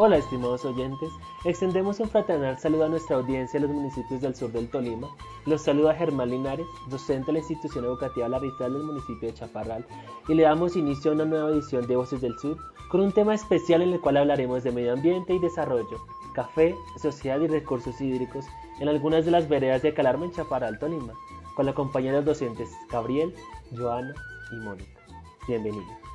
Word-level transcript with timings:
Hola 0.00 0.18
estimados 0.18 0.64
oyentes, 0.64 1.10
extendemos 1.44 1.98
un 1.98 2.08
fraternal 2.08 2.56
saludo 2.56 2.84
a 2.84 2.88
nuestra 2.88 3.16
audiencia 3.16 3.58
de 3.58 3.66
los 3.66 3.74
municipios 3.74 4.20
del 4.20 4.36
sur 4.36 4.52
del 4.52 4.70
Tolima. 4.70 5.08
Los 5.44 5.62
saluda 5.62 5.92
Germán 5.92 6.30
Linares, 6.30 6.68
docente 6.88 7.26
de 7.26 7.32
la 7.32 7.38
institución 7.40 7.84
educativa 7.84 8.28
La 8.28 8.38
Rizal 8.38 8.74
del 8.74 8.84
municipio 8.84 9.28
de 9.28 9.34
Chaparral, 9.34 9.84
y 10.28 10.34
le 10.34 10.44
damos 10.44 10.76
inicio 10.76 11.10
a 11.10 11.14
una 11.14 11.24
nueva 11.24 11.50
edición 11.50 11.84
de 11.88 11.96
Voces 11.96 12.20
del 12.20 12.38
Sur 12.38 12.56
con 12.92 13.00
un 13.00 13.10
tema 13.10 13.34
especial 13.34 13.82
en 13.82 13.92
el 13.92 14.00
cual 14.00 14.18
hablaremos 14.18 14.62
de 14.62 14.70
medio 14.70 14.92
ambiente 14.92 15.34
y 15.34 15.40
desarrollo, 15.40 15.98
café, 16.32 16.76
sociedad 17.02 17.40
y 17.40 17.48
recursos 17.48 18.00
hídricos 18.00 18.44
en 18.78 18.88
algunas 18.88 19.24
de 19.24 19.32
las 19.32 19.48
veredas 19.48 19.82
de 19.82 19.94
Calarma 19.94 20.26
en 20.26 20.30
Chaparral, 20.30 20.78
Tolima, 20.78 21.14
con 21.56 21.66
la 21.66 21.74
compañía 21.74 22.12
de 22.12 22.18
los 22.18 22.24
docentes 22.24 22.70
Gabriel, 22.88 23.34
Joana 23.76 24.14
y 24.52 24.64
Mónica. 24.64 25.00
Bienvenidos. 25.48 26.07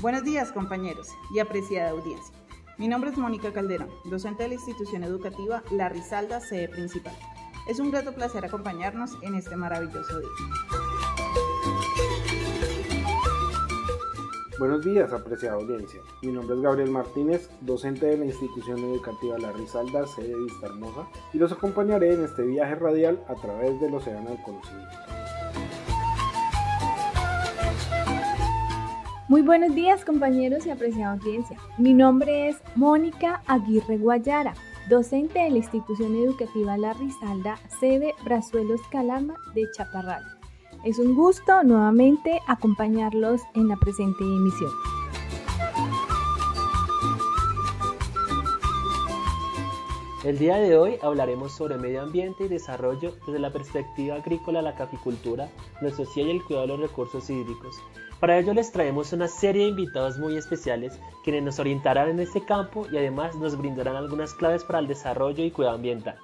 Buenos 0.00 0.22
días 0.22 0.52
compañeros 0.52 1.08
y 1.34 1.40
apreciada 1.40 1.90
audiencia. 1.90 2.32
Mi 2.76 2.86
nombre 2.86 3.10
es 3.10 3.18
Mónica 3.18 3.52
Calderón, 3.52 3.90
docente 4.04 4.44
de 4.44 4.50
la 4.50 4.54
institución 4.54 5.02
educativa 5.02 5.64
La 5.72 5.88
Rizalda, 5.88 6.38
sede 6.38 6.68
principal. 6.68 7.16
Es 7.66 7.80
un 7.80 7.90
grato 7.90 8.14
placer 8.14 8.44
acompañarnos 8.44 9.18
en 9.22 9.34
este 9.34 9.56
maravilloso 9.56 10.20
día. 10.20 10.28
Buenos 14.60 14.84
días, 14.84 15.12
apreciada 15.12 15.56
audiencia. 15.56 16.00
Mi 16.22 16.30
nombre 16.30 16.54
es 16.54 16.62
Gabriel 16.62 16.90
Martínez, 16.92 17.50
docente 17.62 18.06
de 18.06 18.18
la 18.18 18.26
institución 18.26 18.78
educativa 18.78 19.36
La 19.38 19.50
Rizalda, 19.50 20.06
sede 20.06 20.28
de 20.28 20.44
Vista 20.44 20.66
Hermosa, 20.66 21.08
y 21.32 21.38
los 21.38 21.50
acompañaré 21.50 22.14
en 22.14 22.22
este 22.22 22.42
viaje 22.42 22.76
radial 22.76 23.20
a 23.26 23.34
través 23.34 23.80
del 23.80 23.94
Océano 23.94 24.30
del 24.30 24.42
Conocimiento. 24.42 25.17
Muy 29.28 29.42
buenos 29.42 29.74
días 29.74 30.06
compañeros 30.06 30.64
y 30.64 30.70
apreciada 30.70 31.12
audiencia. 31.12 31.58
Mi 31.76 31.92
nombre 31.92 32.48
es 32.48 32.56
Mónica 32.76 33.42
Aguirre 33.46 33.98
Guayara, 33.98 34.54
docente 34.88 35.40
de 35.40 35.50
la 35.50 35.58
institución 35.58 36.16
educativa 36.16 36.78
La 36.78 36.94
Rizalda, 36.94 37.58
sede 37.78 38.14
Brazuelos 38.24 38.80
Calama 38.90 39.34
de 39.54 39.70
Chaparral. 39.76 40.24
Es 40.82 40.98
un 40.98 41.14
gusto 41.14 41.62
nuevamente 41.62 42.40
acompañarlos 42.46 43.42
en 43.54 43.68
la 43.68 43.76
presente 43.76 44.24
emisión. 44.24 44.70
El 50.24 50.38
día 50.38 50.56
de 50.56 50.74
hoy 50.74 50.96
hablaremos 51.02 51.52
sobre 51.52 51.76
medio 51.76 52.00
ambiente 52.00 52.44
y 52.44 52.48
desarrollo 52.48 53.12
desde 53.26 53.38
la 53.38 53.52
perspectiva 53.52 54.16
agrícola, 54.16 54.62
la 54.62 54.74
caficultura, 54.74 55.50
lo 55.82 55.90
social 55.90 56.28
y 56.28 56.30
el 56.30 56.44
cuidado 56.44 56.66
de 56.66 56.78
los 56.78 56.80
recursos 56.80 57.28
hídricos, 57.28 57.76
para 58.20 58.38
ello 58.38 58.52
les 58.52 58.72
traemos 58.72 59.12
una 59.12 59.28
serie 59.28 59.64
de 59.64 59.70
invitados 59.70 60.18
muy 60.18 60.36
especiales 60.36 60.98
quienes 61.22 61.42
nos 61.42 61.58
orientarán 61.58 62.08
en 62.08 62.20
este 62.20 62.44
campo 62.44 62.86
y 62.90 62.96
además 62.96 63.36
nos 63.36 63.56
brindarán 63.56 63.96
algunas 63.96 64.34
claves 64.34 64.64
para 64.64 64.80
el 64.80 64.88
desarrollo 64.88 65.44
y 65.44 65.50
cuidado 65.50 65.76
ambiental. 65.76 66.18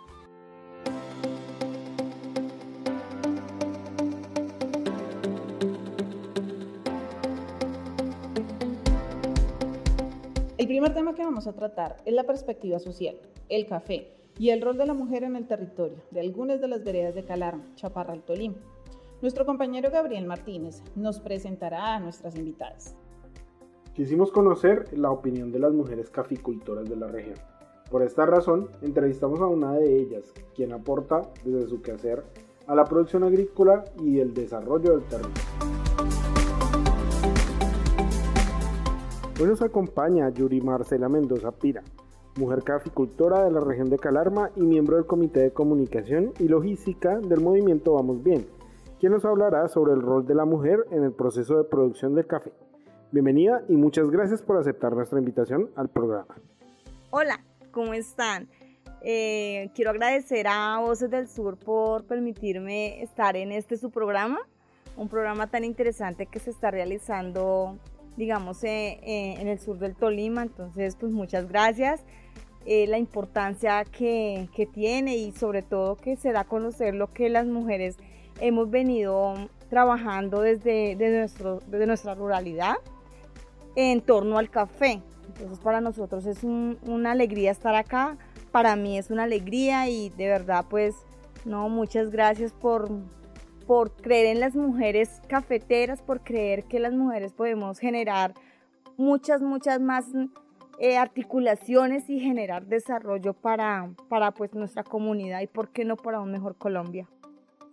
El 10.56 10.68
primer 10.68 10.94
tema 10.94 11.14
que 11.14 11.22
vamos 11.22 11.46
a 11.46 11.52
tratar 11.52 11.96
es 12.04 12.14
la 12.14 12.24
perspectiva 12.24 12.78
social, 12.78 13.16
el 13.48 13.66
café 13.66 14.08
y 14.38 14.50
el 14.50 14.62
rol 14.62 14.78
de 14.78 14.86
la 14.86 14.94
mujer 14.94 15.22
en 15.22 15.36
el 15.36 15.46
territorio 15.46 15.98
de 16.10 16.20
algunas 16.20 16.60
de 16.60 16.68
las 16.68 16.82
veredas 16.82 17.14
de 17.14 17.24
Calarma, 17.24 17.64
Chaparral, 17.76 18.22
Tolima. 18.22 18.56
Nuestro 19.24 19.46
compañero 19.46 19.90
Gabriel 19.90 20.26
Martínez 20.26 20.82
nos 20.96 21.18
presentará 21.18 21.94
a 21.94 21.98
nuestras 21.98 22.36
invitadas. 22.36 22.94
Quisimos 23.94 24.30
conocer 24.30 24.86
la 24.98 25.10
opinión 25.10 25.50
de 25.50 25.60
las 25.60 25.72
mujeres 25.72 26.10
caficultoras 26.10 26.90
de 26.90 26.96
la 26.96 27.06
región. 27.06 27.38
Por 27.90 28.02
esta 28.02 28.26
razón, 28.26 28.68
entrevistamos 28.82 29.40
a 29.40 29.46
una 29.46 29.72
de 29.72 29.98
ellas, 29.98 30.30
quien 30.54 30.74
aporta 30.74 31.22
desde 31.42 31.68
su 31.68 31.80
quehacer 31.80 32.22
a 32.66 32.74
la 32.74 32.84
producción 32.84 33.24
agrícola 33.24 33.84
y 33.98 34.20
el 34.20 34.34
desarrollo 34.34 34.90
del 34.90 35.04
territorio. 35.04 35.42
Hoy 39.40 39.46
nos 39.46 39.62
acompaña 39.62 40.28
Yuri 40.28 40.60
Marcela 40.60 41.08
Mendoza 41.08 41.50
Pira, 41.50 41.82
mujer 42.36 42.62
caficultora 42.62 43.44
de 43.44 43.52
la 43.52 43.60
región 43.60 43.88
de 43.88 43.98
Calarma 43.98 44.50
y 44.54 44.60
miembro 44.64 44.96
del 44.96 45.06
Comité 45.06 45.40
de 45.40 45.52
Comunicación 45.52 46.34
y 46.38 46.48
Logística 46.48 47.20
del 47.20 47.40
movimiento 47.40 47.94
Vamos 47.94 48.22
Bien, 48.22 48.44
quien 49.04 49.12
nos 49.12 49.26
hablará 49.26 49.68
sobre 49.68 49.92
el 49.92 50.00
rol 50.00 50.26
de 50.26 50.34
la 50.34 50.46
mujer 50.46 50.86
en 50.90 51.04
el 51.04 51.12
proceso 51.12 51.58
de 51.58 51.64
producción 51.64 52.14
del 52.14 52.26
café. 52.26 52.50
Bienvenida 53.12 53.62
y 53.68 53.74
muchas 53.74 54.08
gracias 54.10 54.40
por 54.40 54.56
aceptar 54.56 54.94
nuestra 54.94 55.18
invitación 55.18 55.68
al 55.76 55.90
programa. 55.90 56.34
Hola, 57.10 57.44
¿cómo 57.70 57.92
están? 57.92 58.48
Eh, 59.02 59.68
quiero 59.74 59.90
agradecer 59.90 60.46
a 60.48 60.78
Voces 60.78 61.10
del 61.10 61.28
Sur 61.28 61.58
por 61.58 62.04
permitirme 62.04 63.02
estar 63.02 63.36
en 63.36 63.52
este 63.52 63.76
su 63.76 63.90
programa, 63.90 64.38
un 64.96 65.10
programa 65.10 65.48
tan 65.48 65.64
interesante 65.64 66.24
que 66.24 66.38
se 66.38 66.48
está 66.48 66.70
realizando, 66.70 67.76
digamos, 68.16 68.64
eh, 68.64 69.00
eh, 69.02 69.34
en 69.38 69.48
el 69.48 69.58
sur 69.58 69.78
del 69.78 69.96
Tolima. 69.96 70.44
Entonces, 70.44 70.96
pues 70.96 71.12
muchas 71.12 71.46
gracias. 71.46 72.02
la 72.64 72.96
importancia 72.96 73.84
que, 73.84 74.48
que 74.56 74.64
tiene 74.64 75.14
y 75.18 75.32
sobre 75.32 75.60
todo 75.60 75.96
que 75.96 76.16
se 76.16 76.32
da 76.32 76.40
a 76.40 76.44
conocer 76.44 76.94
lo 76.94 77.08
que 77.08 77.28
las 77.28 77.46
mujeres 77.46 77.98
hemos 78.40 78.70
venido 78.70 79.34
trabajando 79.68 80.40
desde, 80.40 80.94
nuestro, 80.96 81.60
desde 81.66 81.86
nuestra 81.86 82.14
ruralidad 82.14 82.76
en 83.76 84.00
torno 84.00 84.38
al 84.38 84.50
café. 84.50 85.02
Entonces 85.26 85.58
para 85.58 85.80
nosotros 85.80 86.26
es 86.26 86.44
una 86.44 87.12
alegría 87.12 87.50
estar 87.50 87.74
acá, 87.74 88.16
para 88.52 88.76
mí 88.76 88.98
es 88.98 89.10
una 89.10 89.24
alegría 89.24 89.88
y 89.88 90.10
de 90.10 90.28
verdad 90.28 90.64
pues 90.68 90.94
no, 91.44 91.68
muchas 91.68 92.10
gracias 92.10 92.52
por, 92.52 92.88
por 93.66 93.92
creer 93.96 94.26
en 94.26 94.40
las 94.40 94.54
mujeres 94.54 95.20
cafeteras, 95.28 96.02
por 96.02 96.20
creer 96.20 96.64
que 96.64 96.78
las 96.78 96.92
mujeres 96.92 97.32
podemos 97.32 97.78
generar 97.78 98.34
muchas, 98.96 99.42
muchas 99.42 99.80
más 99.80 100.06
eh, 100.78 100.96
articulaciones 100.96 102.08
y 102.08 102.20
generar 102.20 102.66
desarrollo 102.66 103.32
para, 103.32 103.90
para 104.08 104.30
pues 104.32 104.54
nuestra 104.54 104.84
comunidad 104.84 105.40
y 105.40 105.46
por 105.46 105.70
qué 105.70 105.84
no 105.84 105.96
para 105.96 106.20
un 106.20 106.30
mejor 106.30 106.56
Colombia. 106.56 107.08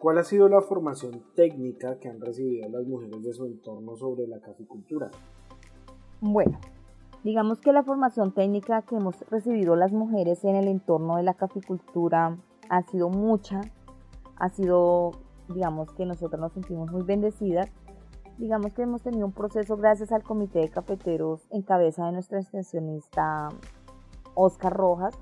¿Cuál 0.01 0.17
ha 0.17 0.23
sido 0.23 0.49
la 0.49 0.61
formación 0.61 1.21
técnica 1.35 1.99
que 1.99 2.09
han 2.09 2.19
recibido 2.19 2.67
las 2.69 2.87
mujeres 2.87 3.21
de 3.21 3.33
su 3.33 3.45
entorno 3.45 3.95
sobre 3.95 4.25
la 4.25 4.39
caficultura? 4.39 5.11
Bueno, 6.19 6.59
digamos 7.23 7.61
que 7.61 7.71
la 7.71 7.83
formación 7.83 8.33
técnica 8.33 8.81
que 8.81 8.95
hemos 8.95 9.21
recibido 9.29 9.75
las 9.75 9.91
mujeres 9.91 10.43
en 10.43 10.55
el 10.55 10.69
entorno 10.69 11.17
de 11.17 11.23
la 11.23 11.35
caficultura 11.35 12.35
ha 12.67 12.81
sido 12.81 13.09
mucha, 13.09 13.61
ha 14.37 14.49
sido, 14.49 15.11
digamos 15.49 15.93
que 15.93 16.07
nosotros 16.07 16.41
nos 16.41 16.53
sentimos 16.53 16.91
muy 16.91 17.03
bendecidas. 17.03 17.69
Digamos 18.39 18.73
que 18.73 18.81
hemos 18.81 19.03
tenido 19.03 19.27
un 19.27 19.33
proceso 19.33 19.77
gracias 19.77 20.11
al 20.11 20.23
Comité 20.23 20.61
de 20.61 20.69
Cafeteros 20.69 21.45
en 21.51 21.61
cabeza 21.61 22.07
de 22.07 22.13
nuestra 22.13 22.39
extensionista 22.39 23.49
Oscar 24.33 24.73
Rojas. 24.73 25.13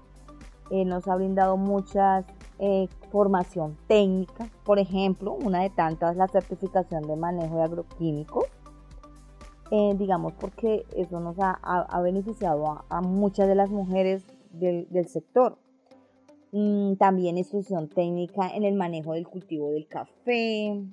Él 0.72 0.88
nos 0.88 1.06
ha 1.10 1.18
brindado 1.18 1.58
muchas 1.58 2.26
eh, 2.60 2.88
formación 3.10 3.78
técnica, 3.88 4.50
por 4.66 4.80
ejemplo, 4.80 5.34
una 5.34 5.62
de 5.62 5.70
tantas, 5.70 6.18
la 6.18 6.28
certificación 6.28 7.04
de 7.04 7.16
manejo 7.16 7.56
de 7.56 7.64
agroquímicos, 7.64 8.46
eh, 9.72 9.94
digamos 9.98 10.34
porque 10.34 10.86
eso 10.96 11.20
nos 11.22 11.38
ha, 11.40 12.02
beneficiado 12.02 12.84
a, 12.90 13.02
muchas 13.02 13.48
de 13.48 13.56
las 13.56 13.70
mujeres 13.70 14.24
del, 14.52 15.08
sector. 15.08 15.58
Mm, 16.52 16.96
también 16.96 17.38
instrucción 17.38 17.88
técnica 17.88 18.50
en 18.50 18.64
el 18.64 18.74
manejo 18.74 19.14
del 19.14 19.28
cultivo 19.28 19.72
del 19.72 19.88
café, 19.88 20.84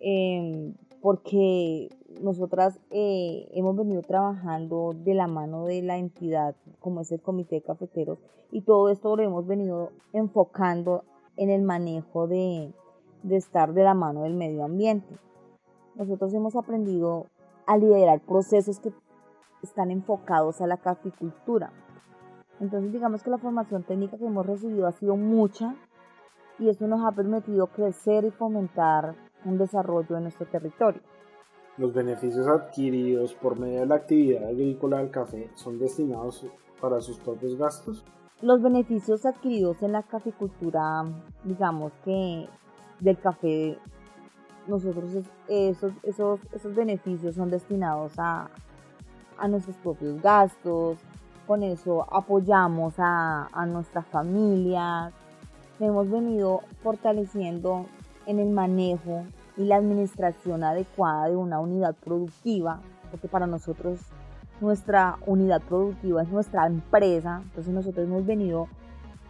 em, 0.00 0.74
porque 1.00 1.88
nosotras 2.20 2.78
eh, 2.90 3.48
hemos 3.52 3.76
venido 3.76 4.02
trabajando 4.02 4.92
de 4.94 5.14
la 5.14 5.26
mano 5.26 5.64
de 5.66 5.82
la 5.82 5.98
entidad 5.98 6.54
como 6.80 7.00
es 7.00 7.12
el 7.12 7.20
Comité 7.20 7.56
de 7.56 7.62
Cafeteros 7.62 8.18
y 8.50 8.62
todo 8.62 8.88
esto 8.88 9.16
lo 9.16 9.22
hemos 9.22 9.46
venido 9.46 9.90
enfocando 10.12 11.04
en 11.36 11.50
el 11.50 11.62
manejo 11.62 12.28
de, 12.28 12.72
estar 13.30 13.72
de 13.72 13.82
la 13.82 13.94
mano 13.94 14.22
del 14.22 14.34
medio 14.34 14.64
ambiente. 14.64 15.18
nosotros 15.94 16.32
hemos 16.34 16.56
aprendido 16.56 17.26
a 17.66 17.76
liderar 17.76 18.20
procesos 18.20 18.78
que 18.80 18.92
están 19.62 19.90
enfocados 19.90 20.60
a 20.60 20.66
la 20.66 20.76
caficultura. 20.76 21.72
Entonces 22.60 22.92
digamos 22.92 23.22
que 23.22 23.30
la 23.30 23.38
formación 23.38 23.82
técnica 23.82 24.18
que 24.18 24.26
hemos 24.26 24.46
recibido 24.46 24.86
ha 24.86 24.92
sido 24.92 25.16
mucha 25.16 25.74
y 26.58 26.68
eso 26.68 26.86
nos 26.86 27.04
ha 27.04 27.12
permitido 27.12 27.66
crecer 27.68 28.24
y 28.24 28.30
fomentar 28.30 29.16
un 29.44 29.58
desarrollo 29.58 30.16
en 30.16 30.24
nuestro 30.24 30.46
territorio. 30.46 31.00
Los 31.76 31.92
beneficios 31.92 32.46
adquiridos 32.46 33.34
por 33.34 33.58
medio 33.58 33.80
de 33.80 33.86
la 33.86 33.96
actividad 33.96 34.48
agrícola 34.48 34.98
del 34.98 35.10
café 35.10 35.50
son 35.54 35.78
destinados 35.78 36.46
para 36.80 37.00
sus 37.00 37.18
propios 37.18 37.56
gastos. 37.56 38.04
Los 38.42 38.62
beneficios 38.62 39.26
adquiridos 39.26 39.82
en 39.82 39.92
la 39.92 40.02
caficultura, 40.04 41.04
digamos 41.42 41.92
que 42.04 42.46
del 43.00 43.18
café, 43.18 43.76
nosotros 44.68 45.24
esos, 45.48 45.92
esos, 46.04 46.40
esos 46.52 46.74
beneficios 46.74 47.34
son 47.34 47.50
destinados 47.50 48.12
a, 48.18 48.50
a 49.36 49.48
nuestros 49.48 49.76
propios 49.76 50.22
gastos, 50.22 50.98
con 51.46 51.62
eso 51.62 52.06
apoyamos 52.14 52.94
a, 52.98 53.48
a 53.52 53.66
nuestras 53.66 54.06
familias, 54.06 55.12
hemos 55.80 56.08
venido 56.08 56.60
fortaleciendo 56.82 57.86
en 58.26 58.38
el 58.38 58.50
manejo 58.50 59.24
y 59.56 59.64
la 59.64 59.76
administración 59.76 60.64
adecuada 60.64 61.28
de 61.28 61.36
una 61.36 61.60
unidad 61.60 61.94
productiva, 61.94 62.80
porque 63.10 63.28
para 63.28 63.46
nosotros 63.46 64.00
nuestra 64.60 65.18
unidad 65.26 65.62
productiva 65.62 66.22
es 66.22 66.28
nuestra 66.28 66.66
empresa, 66.66 67.40
entonces 67.44 67.72
nosotros 67.72 68.06
hemos 68.06 68.24
venido 68.26 68.68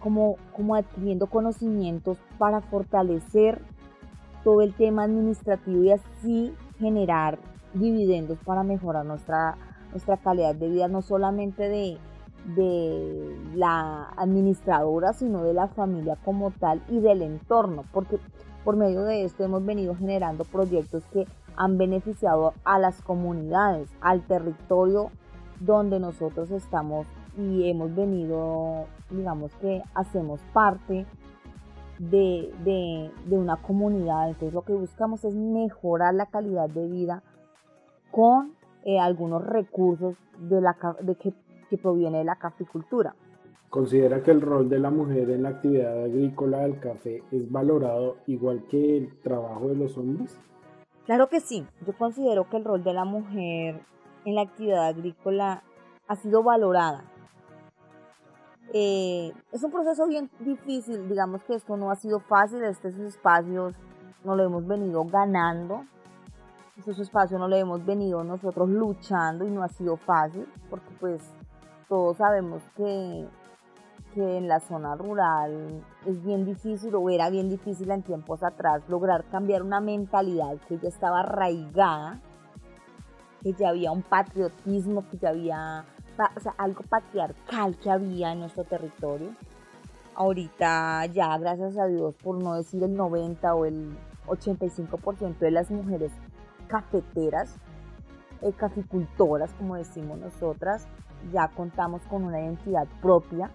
como, 0.00 0.37
como 0.55 0.75
adquiriendo 0.75 1.26
conocimientos 1.26 2.19
para 2.38 2.61
fortalecer 2.61 3.61
todo 4.43 4.61
el 4.61 4.75
tema 4.75 5.05
administrativo 5.05 5.82
y 5.82 5.93
así 5.93 6.55
generar 6.79 7.38
dividendos 7.73 8.38
para 8.44 8.62
mejorar 8.62 9.06
nuestra, 9.06 9.56
nuestra 9.91 10.19
calidad 10.19 10.55
de 10.55 10.69
vida, 10.69 10.88
no 10.88 11.00
solamente 11.00 11.69
de, 11.69 11.99
de 12.55 13.37
la 13.55 14.11
administradora, 14.17 15.15
sino 15.15 15.43
de 15.43 15.55
la 15.55 15.69
familia 15.69 16.17
como 16.25 16.50
tal 16.50 16.82
y 16.88 17.00
del 17.00 17.23
entorno, 17.23 17.85
porque 17.93 18.19
por 18.64 18.76
medio 18.76 19.05
de 19.05 19.25
esto 19.25 19.44
hemos 19.44 19.64
venido 19.64 19.94
generando 19.94 20.44
proyectos 20.44 21.05
que 21.12 21.26
han 21.56 21.78
beneficiado 21.78 22.55
a 22.64 22.78
las 22.78 23.00
comunidades, 23.02 23.88
al 24.00 24.22
territorio 24.22 25.11
donde 25.61 26.00
nosotros 26.00 26.50
estamos 26.50 27.06
y 27.37 27.69
hemos 27.69 27.94
venido, 27.94 28.87
digamos 29.11 29.55
que 29.56 29.82
hacemos 29.94 30.40
parte 30.52 31.06
de, 31.99 33.11
una 33.31 33.56
comunidad. 33.56 34.28
Entonces 34.28 34.55
lo 34.55 34.62
que 34.62 34.72
buscamos 34.72 35.25
es 35.25 35.34
mejorar 35.34 36.14
la 36.14 36.26
calidad 36.26 36.69
de 36.69 36.87
vida 36.87 37.22
con 38.10 38.55
eh, 38.84 38.99
algunos 38.99 39.44
recursos 39.44 40.17
de 40.38 40.60
la, 40.60 40.76
que, 41.20 41.34
que 41.69 41.78
proviene 41.78 42.19
de 42.19 42.25
la 42.25 42.37
caficultura. 42.37 43.14
¿Considera 43.75 44.23
que 44.23 44.31
el 44.31 44.41
rol 44.41 44.69
de 44.69 44.79
la 44.79 44.91
mujer 44.91 45.31
en 45.31 45.43
la 45.43 45.49
actividad 45.49 46.05
agrícola 46.05 46.61
del 46.61 46.79
café 46.79 47.25
es 47.32 47.50
valorado 47.50 48.19
igual 48.29 48.62
que 48.71 48.99
el 48.99 49.21
trabajo 49.21 49.67
de 49.67 49.75
los 49.75 49.99
hombres? 49.99 50.38
Claro 51.06 51.29
que 51.29 51.41
sí. 51.41 51.67
Yo 51.85 51.93
considero 51.99 52.49
que 52.49 52.59
el 52.59 52.65
rol 52.65 52.85
de 52.85 52.93
la 52.93 53.05
mujer 53.05 53.85
en 54.25 54.35
la 54.37 54.43
actividad 54.43 54.87
agrícola 54.87 55.65
ha 56.06 56.15
sido 56.15 56.44
valorada. 56.44 57.03
Eh, 58.73 59.32
es 59.50 59.65
un 59.65 59.73
proceso 59.73 60.06
bien 60.06 60.31
difícil, 60.38 61.09
digamos 61.09 61.43
que 61.43 61.56
esto 61.56 61.77
no 61.77 61.91
ha 61.91 61.97
sido 61.97 62.20
fácil, 62.20 62.62
estos 62.62 62.94
espacios 62.94 63.75
no 64.23 64.37
lo 64.37 64.44
hemos 64.44 64.65
venido 64.69 65.05
ganando, 65.05 65.85
estos 66.77 67.00
espacios 67.00 67.41
no 67.41 67.49
lo 67.49 67.56
hemos 67.56 67.85
venido 67.85 68.23
nosotros 68.23 68.69
luchando 68.69 69.44
y 69.44 69.50
no 69.50 69.65
ha 69.65 69.69
sido 69.69 69.97
fácil, 69.97 70.47
porque 70.70 70.94
pues 71.00 71.29
todos 71.88 72.17
sabemos 72.19 72.62
que, 72.77 73.27
que 74.14 74.38
en 74.38 74.49
la 74.49 74.61
zona 74.61 74.94
rural 74.94 75.84
es 76.06 76.22
bien 76.22 76.44
difícil 76.44 76.94
o 76.94 77.11
era 77.11 77.31
bien 77.31 77.50
difícil 77.50 77.90
en 77.90 78.02
tiempos 78.02 78.43
atrás 78.43 78.82
lograr 78.88 79.25
cambiar 79.25 79.62
una 79.62 79.81
mentalidad 79.81 80.56
que 80.69 80.78
ya 80.78 80.88
estaba 80.88 81.20
arraigada 81.20 82.20
que 83.44 83.52
ya 83.52 83.69
había 83.69 83.93
un 83.93 84.02
patriotismo, 84.02 85.06
que 85.11 85.19
ya 85.19 85.28
había 85.28 85.84
o 86.37 86.40
sea, 86.40 86.55
algo 86.56 86.82
patriarcal 86.88 87.76
que 87.76 87.90
había 87.90 88.32
en 88.32 88.40
nuestro 88.40 88.64
territorio. 88.64 89.34
Ahorita 90.14 91.06
ya, 91.06 91.37
gracias 91.38 91.76
a 91.76 91.87
Dios, 91.87 92.14
por 92.22 92.43
no 92.43 92.55
decir 92.55 92.82
el 92.82 92.94
90 92.94 93.55
o 93.55 93.67
el 93.67 93.96
85% 94.26 95.38
de 95.38 95.50
las 95.50 95.70
mujeres 95.70 96.12
cafeteras, 96.69 97.56
eh, 98.40 98.52
caficultoras, 98.52 99.52
como 99.55 99.76
decimos 99.76 100.19
nosotras, 100.19 100.87
ya 101.32 101.49
contamos 101.49 102.00
con 102.02 102.25
una 102.25 102.40
identidad 102.40 102.87
propia, 103.02 103.50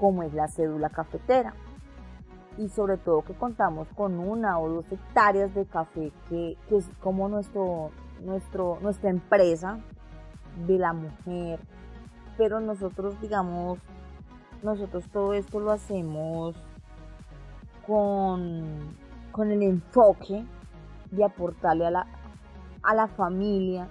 como 0.00 0.22
es 0.22 0.32
la 0.34 0.48
cédula 0.48 0.90
cafetera. 0.90 1.54
Y 2.56 2.68
sobre 2.70 2.96
todo 2.96 3.22
que 3.22 3.34
contamos 3.34 3.88
con 3.94 4.18
una 4.18 4.58
o 4.58 4.68
dos 4.68 4.84
hectáreas 4.90 5.54
de 5.54 5.64
café, 5.64 6.12
que, 6.28 6.56
que 6.68 6.76
es 6.76 6.88
como 7.00 7.28
nuestro, 7.28 7.90
nuestro, 8.20 8.78
nuestra 8.80 9.10
empresa 9.10 9.78
de 10.66 10.78
la 10.78 10.92
mujer, 10.92 11.60
pero 12.36 12.58
nosotros 12.60 13.20
digamos, 13.20 13.78
nosotros 14.62 15.04
todo 15.12 15.34
esto 15.34 15.60
lo 15.60 15.70
hacemos 15.70 16.56
con, 17.86 18.96
con 19.30 19.50
el 19.50 19.62
enfoque 19.62 20.44
de 21.10 21.24
aportarle 21.24 21.86
a 21.86 21.90
la, 21.90 22.06
a 22.82 22.94
la 22.94 23.06
familia 23.08 23.88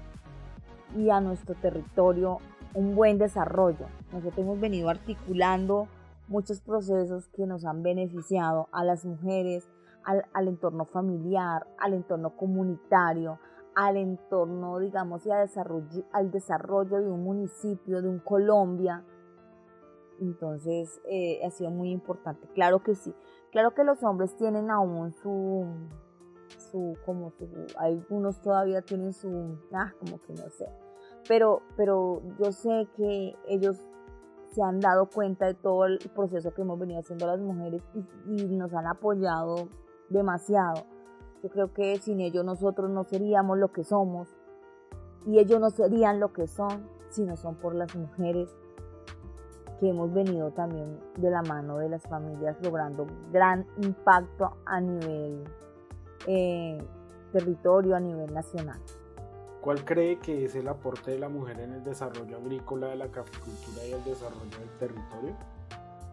y 0.96 1.10
a 1.10 1.20
nuestro 1.20 1.56
territorio 1.56 2.40
un 2.74 2.96
buen 2.96 3.18
desarrollo. 3.18 3.88
Nosotros 4.12 4.38
hemos 4.38 4.60
venido 4.60 4.90
articulando 4.90 5.88
muchos 6.28 6.62
procesos 6.62 7.28
que 7.30 7.46
nos 7.46 7.66
han 7.66 7.84
beneficiado 7.84 8.68
a 8.72 8.84
las 8.84 9.06
mujeres, 9.06 9.70
al, 10.04 10.26
al 10.34 10.48
entorno 10.48 10.86
familiar, 10.86 11.68
al 11.80 11.94
entorno 11.94 12.36
comunitario, 12.36 13.40
al 13.78 13.96
entorno, 13.96 14.80
digamos, 14.80 15.24
y 15.28 15.30
desarrollo, 15.30 16.04
al 16.12 16.32
desarrollo 16.32 17.00
de 17.00 17.12
un 17.12 17.24
municipio, 17.24 18.02
de 18.02 18.10
un 18.10 18.18
Colombia. 18.18 19.06
Entonces, 20.20 21.00
eh, 21.06 21.46
ha 21.46 21.52
sido 21.52 21.70
muy 21.70 21.92
importante. 21.92 22.48
Claro 22.56 22.82
que 22.82 22.96
sí. 22.96 23.14
Claro 23.52 23.76
que 23.76 23.84
los 23.84 24.02
hombres 24.04 24.36
tienen 24.36 24.72
aún 24.72 25.14
su, 25.14 25.68
su, 26.72 26.98
como 27.06 27.34
algunos 27.78 28.42
todavía 28.42 28.82
tienen 28.82 29.14
su, 29.14 29.60
ah, 29.72 29.94
como 30.00 30.20
que 30.22 30.34
no 30.34 30.50
sé. 30.50 30.68
Pero, 31.28 31.62
pero 31.76 32.24
yo 32.40 32.52
sé 32.52 32.88
que 32.96 33.36
ellos 33.48 33.86
se 34.58 34.64
han 34.64 34.80
dado 34.80 35.08
cuenta 35.08 35.46
de 35.46 35.54
todo 35.54 35.86
el 35.86 36.00
proceso 36.16 36.52
que 36.52 36.64
hemos 36.64 36.80
venido 36.80 37.00
haciendo 37.00 37.28
las 37.28 37.40
mujeres 37.40 37.84
y 38.26 38.58
nos 38.58 38.74
han 38.74 38.88
apoyado 38.88 39.70
demasiado 40.10 40.84
yo 41.44 41.50
creo 41.50 41.74
que 41.74 42.00
sin 42.00 42.22
ellos 42.22 42.44
nosotros 42.44 42.90
no 42.90 43.04
seríamos 43.04 43.60
lo 43.60 43.72
que 43.72 43.84
somos 43.84 44.36
y 45.28 45.38
ellos 45.38 45.60
no 45.60 45.70
serían 45.70 46.20
lo 46.20 46.34
que 46.34 46.48
son 46.48 46.90
si 47.10 47.24
no 47.24 47.38
son 47.38 47.54
por 47.54 47.76
las 47.76 47.96
mujeres 47.96 48.50
que 49.80 49.90
hemos 49.90 50.12
venido 50.12 50.50
también 50.50 51.00
de 51.18 51.30
la 51.30 51.44
mano 51.44 51.78
de 51.78 51.90
las 51.90 52.02
familias 52.02 52.58
logrando 52.64 53.06
gran 53.32 53.68
impacto 53.84 54.58
a 54.66 54.82
nivel 54.82 55.44
eh, 56.26 56.80
territorio, 57.32 57.96
a 57.96 58.00
nivel 58.00 58.34
nacional. 58.34 58.80
¿Cuál 59.62 59.84
cree 59.84 60.20
que 60.20 60.46
es 60.46 60.56
el 60.56 60.68
aporte 60.68 61.12
de 61.12 61.20
la 61.20 61.30
mujer 61.30 61.60
en 61.60 61.74
el 61.74 61.84
desarrollo 61.84 62.38
agrícola 62.38 62.88
de 62.88 62.96
la 62.96 63.08
caficultura 63.10 63.86
y 63.86 63.94
el 63.94 64.04
desarrollo 64.04 64.58
del 64.60 64.70
territorio? 64.80 65.36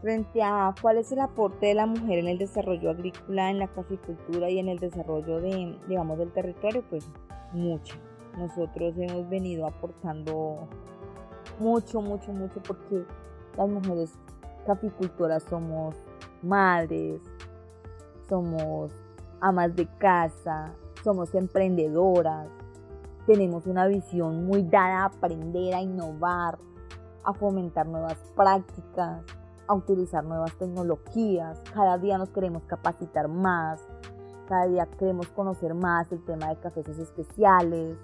frente 0.05 0.43
a 0.43 0.75
cuál 0.83 0.99
es 0.99 1.11
el 1.13 1.21
aporte 1.21 1.65
de 1.65 1.73
la 1.73 1.87
mujer 1.87 2.19
en 2.19 2.29
el 2.29 2.37
desarrollo 2.37 2.91
agrícola, 2.91 3.51
en 3.51 3.59
la 3.59 3.69
caficultura 3.69 4.51
y 4.51 4.59
en 4.59 4.69
el 4.69 4.79
desarrollo 4.79 5.41
de, 5.41 5.79
digamos, 5.89 6.19
del 6.19 6.31
territorio, 6.31 6.85
pues 6.91 7.09
mucho. 7.53 7.97
Nosotros 8.37 8.95
hemos 8.99 9.27
venido 9.31 9.67
aportando 9.67 10.69
mucho, 11.59 12.03
mucho, 12.03 12.35
mucho 12.35 12.63
porque 12.63 13.03
las 13.57 13.67
mujeres 13.67 14.13
caficultoras 14.67 15.43
somos 15.45 15.97
madres, 16.43 17.23
somos 18.29 18.93
amas 19.41 19.75
de 19.75 19.87
casa, 19.97 20.75
somos 21.03 21.35
emprendedoras, 21.35 22.49
tenemos 23.27 23.67
una 23.67 23.87
visión 23.87 24.47
muy 24.47 24.63
dada 24.63 25.03
a 25.03 25.05
aprender, 25.07 25.75
a 25.75 25.81
innovar, 25.81 26.59
a 27.25 27.33
fomentar 27.33 27.87
nuevas 27.87 28.19
prácticas, 28.37 29.23
a 29.67 29.75
utilizar 29.75 30.25
nuevas 30.25 30.53
tecnologías, 30.59 31.61
cada 31.73 31.99
día 31.99 32.19
nos 32.19 32.31
queremos 32.31 32.65
capacitar 32.65 33.29
más, 33.29 33.81
cada 34.49 34.67
día 34.67 34.87
queremos 34.99 35.29
conocer 35.29 35.75
más 35.75 36.11
el 36.13 36.23
tema 36.25 36.49
de 36.49 36.57
cafés 36.57 36.89
especiales, 36.89 37.97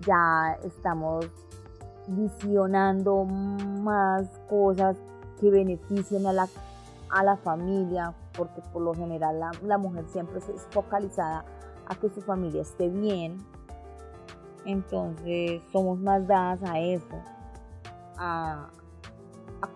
ya 0.00 0.56
estamos 0.64 1.26
visionando 2.08 3.24
más 3.24 4.26
cosas 4.48 4.96
que 5.40 5.50
beneficien 5.50 6.26
a 6.26 6.32
la, 6.32 6.48
a 7.10 7.22
la 7.22 7.36
familia, 7.36 8.14
porque 8.36 8.62
por 8.72 8.82
lo 8.82 8.94
general 8.94 9.40
la, 9.62 9.78
mujer 9.78 10.06
siempre 10.08 10.38
es 10.38 10.66
focalizada 10.70 11.44
a 11.86 11.94
que 11.96 12.08
su 12.08 12.20
familia 12.22 12.62
esté 12.62 12.88
bien. 12.88 13.38
Entonces 14.68 15.62
somos 15.72 15.98
más 15.98 16.26
dadas 16.26 16.62
a 16.62 16.78
eso, 16.78 17.16
a, 18.18 18.68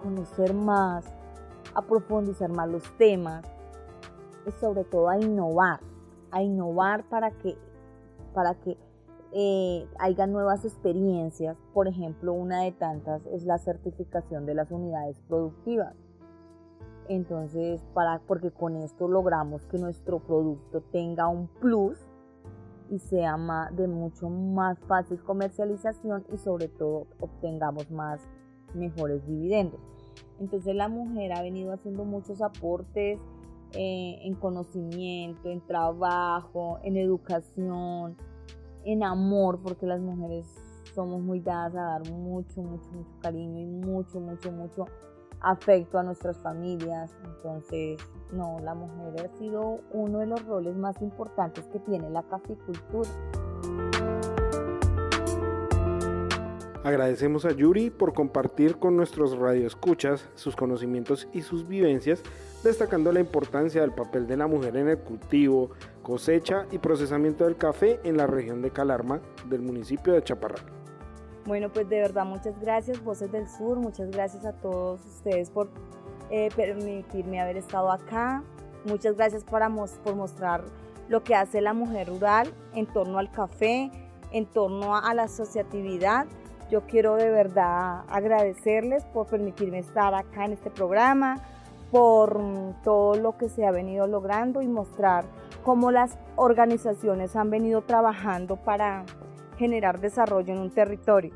conocer 0.03 0.53
más, 0.53 1.07
a 1.75 1.81
profundizar 1.81 2.51
más 2.51 2.69
los 2.69 2.83
temas 2.99 3.43
y 4.47 4.51
sobre 4.61 4.85
todo 4.85 5.09
a 5.09 5.17
innovar, 5.17 5.81
a 6.31 6.43
innovar 6.43 7.05
para 7.05 7.31
que, 7.31 7.57
para 8.35 8.55
que 8.55 8.77
eh, 9.33 9.89
haya 9.99 10.27
nuevas 10.27 10.63
experiencias. 10.67 11.57
Por 11.73 11.89
ejemplo, 11.89 12.35
una 12.35 12.61
de 12.61 12.73
tantas 12.73 13.25
es 13.29 13.45
la 13.45 13.57
certificación 13.57 14.45
de 14.45 14.55
las 14.57 14.71
unidades 14.71 15.19
productivas. 15.27 15.95
Entonces, 17.09 17.83
para, 17.95 18.19
porque 18.27 18.51
con 18.51 18.77
esto 18.77 19.09
logramos 19.09 19.65
que 19.69 19.79
nuestro 19.79 20.19
producto 20.19 20.83
tenga 20.93 21.29
un 21.29 21.47
plus 21.47 21.99
y 22.93 22.99
sea 22.99 23.39
de 23.73 23.89
mucho 23.89 24.29
más 24.29 24.79
fácil 24.81 25.19
comercialización 25.23 26.27
y 26.31 26.37
sobre 26.37 26.69
todo 26.69 27.07
obtengamos 27.21 27.91
más 27.91 28.21
mejores 28.75 29.27
dividendos. 29.27 29.81
Entonces 30.39 30.75
la 30.77 30.89
mujer 30.89 31.33
ha 31.33 31.41
venido 31.41 31.73
haciendo 31.73 32.05
muchos 32.05 32.43
aportes 32.43 33.19
eh, 33.73 34.19
en 34.23 34.35
conocimiento, 34.35 35.49
en 35.49 35.63
trabajo, 35.63 36.81
en 36.83 36.99
educación, 36.99 38.15
en 38.85 39.03
amor, 39.05 39.61
porque 39.63 39.87
las 39.87 40.01
mujeres 40.03 40.47
somos 40.95 41.23
muy 41.23 41.41
dadas 41.41 41.75
a 41.75 41.99
dar 41.99 42.11
mucho, 42.11 42.61
mucho, 42.61 42.91
mucho 42.91 43.17
cariño 43.23 43.59
y 43.59 43.67
mucho, 43.67 44.21
mucho, 44.21 44.53
mucho 44.53 44.85
afecto 45.43 45.99
a 45.99 46.03
nuestras 46.03 46.39
familias. 46.39 47.15
Entonces, 47.25 47.99
no, 48.33 48.59
la 48.61 48.75
mujer 48.75 49.27
ha 49.27 49.39
sido 49.39 49.81
uno 49.91 50.21
de 50.21 50.27
los 50.27 50.45
roles 50.47 50.77
más 50.77 51.01
importantes 51.03 51.67
que 51.67 51.79
tiene 51.81 52.09
la 52.11 52.23
caficultura. 52.23 53.11
Agradecemos 56.85 57.45
a 57.45 57.53
Yuri 57.53 57.91
por 57.91 58.13
compartir 58.13 58.77
con 58.79 58.97
nuestros 58.97 59.39
radioescuchas 59.39 60.29
sus 60.35 60.57
conocimientos 60.57 61.29
y 61.33 61.43
sus 61.43 61.69
vivencias, 61.69 62.23
destacando 62.65 63.13
la 63.13 63.21
importancia 63.21 63.83
del 63.83 63.93
papel 63.93 64.27
de 64.27 64.37
la 64.37 64.49
mujer 64.49 64.77
en 64.77 64.89
el 64.89 64.99
cultivo, 64.99 65.71
cosecha 66.03 66.67
y 66.73 66.79
procesamiento 66.79 67.45
del 67.45 67.57
café 67.57 68.01
en 68.03 68.17
la 68.17 68.27
región 68.27 68.63
de 68.63 68.73
Calarma 68.73 69.21
del 69.49 69.63
municipio 69.63 70.13
de 70.13 70.25
Chaparral. 70.25 70.82
Bueno, 71.45 71.71
pues 71.71 71.89
de 71.89 72.01
verdad 72.01 72.25
muchas 72.25 72.59
gracias, 72.61 73.03
Voces 73.03 73.33
del 73.33 73.49
Sur, 73.49 73.79
muchas 73.79 74.11
gracias 74.11 74.45
a 74.45 74.53
todos 74.53 75.05
ustedes 75.05 75.51
por 75.51 75.71
eh, 76.31 76.51
permitirme 76.55 77.41
haber 77.41 77.57
estado 77.57 77.91
acá, 77.91 78.45
muchas 78.85 79.17
gracias 79.17 79.45
por 79.45 80.15
mostrar 80.15 80.63
lo 81.09 81.25
que 81.25 81.35
hace 81.35 81.61
la 81.61 81.75
mujer 81.75 82.09
rural 82.09 82.53
en 82.75 82.87
torno 82.87 83.19
al 83.19 83.33
café, 83.33 83.91
en 84.31 84.47
torno 84.47 84.97
a 84.97 85.13
la 85.15 85.25
asociatividad. 85.25 86.27
Yo 86.71 86.83
quiero 86.87 87.17
de 87.17 87.31
verdad 87.31 88.05
agradecerles 88.09 89.05
por 89.07 89.27
permitirme 89.27 89.81
estar 89.81 90.15
acá 90.15 90.45
en 90.45 90.53
este 90.53 90.71
programa, 90.71 91.43
por 91.91 92.41
todo 92.85 93.17
lo 93.17 93.37
que 93.37 93.49
se 93.49 93.67
ha 93.67 93.73
venido 93.73 94.07
logrando 94.07 94.63
y 94.63 94.69
mostrar 94.69 95.25
cómo 95.65 95.91
las 95.91 96.17
organizaciones 96.37 97.35
han 97.35 97.51
venido 97.51 97.83
trabajando 97.83 98.57
para 98.57 99.05
generar 99.63 100.01
desarrollo 100.01 100.53
en 100.53 100.59
un 100.59 100.71
territorio. 100.71 101.33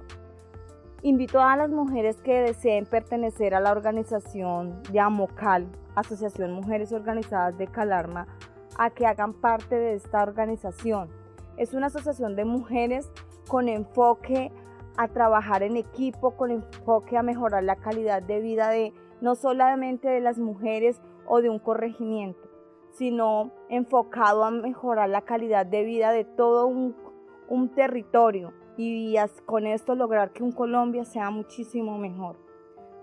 Invito 1.02 1.40
a 1.40 1.56
las 1.56 1.70
mujeres 1.70 2.20
que 2.22 2.40
deseen 2.40 2.84
pertenecer 2.84 3.54
a 3.54 3.60
la 3.60 3.70
organización 3.70 4.82
de 4.90 4.98
AMOCAL, 4.98 5.68
Asociación 5.94 6.50
Mujeres 6.52 6.92
Organizadas 6.92 7.56
de 7.56 7.68
Calarma, 7.68 8.26
a 8.76 8.90
que 8.90 9.06
hagan 9.06 9.32
parte 9.32 9.76
de 9.76 9.94
esta 9.94 10.24
organización. 10.24 11.08
Es 11.56 11.72
una 11.72 11.86
asociación 11.86 12.34
de 12.34 12.44
mujeres 12.44 13.08
con 13.46 13.68
enfoque 13.68 14.50
a 14.96 15.06
trabajar 15.06 15.62
en 15.62 15.76
equipo 15.76 16.32
con 16.32 16.50
enfoque 16.50 17.16
a 17.16 17.22
mejorar 17.22 17.62
la 17.62 17.76
calidad 17.76 18.22
de 18.22 18.40
vida 18.40 18.70
de 18.70 18.92
no 19.20 19.36
solamente 19.36 20.08
de 20.08 20.20
las 20.20 20.38
mujeres 20.38 21.00
o 21.28 21.42
de 21.42 21.48
un 21.48 21.60
corregimiento, 21.60 22.48
sino 22.90 23.52
enfocado 23.68 24.42
a 24.42 24.50
mejorar 24.50 25.10
la 25.10 25.22
calidad 25.22 25.64
de 25.64 25.84
vida 25.84 26.10
de 26.10 26.24
todo 26.24 26.66
un, 26.66 26.96
territorio 27.74 28.52
y 28.76 29.16
con 29.44 29.66
esto 29.66 29.94
lograr 29.94 30.32
que 30.32 30.42
un 30.42 30.52
Colombia 30.52 31.04
sea 31.04 31.30
muchísimo 31.30 31.98
mejor. 31.98 32.36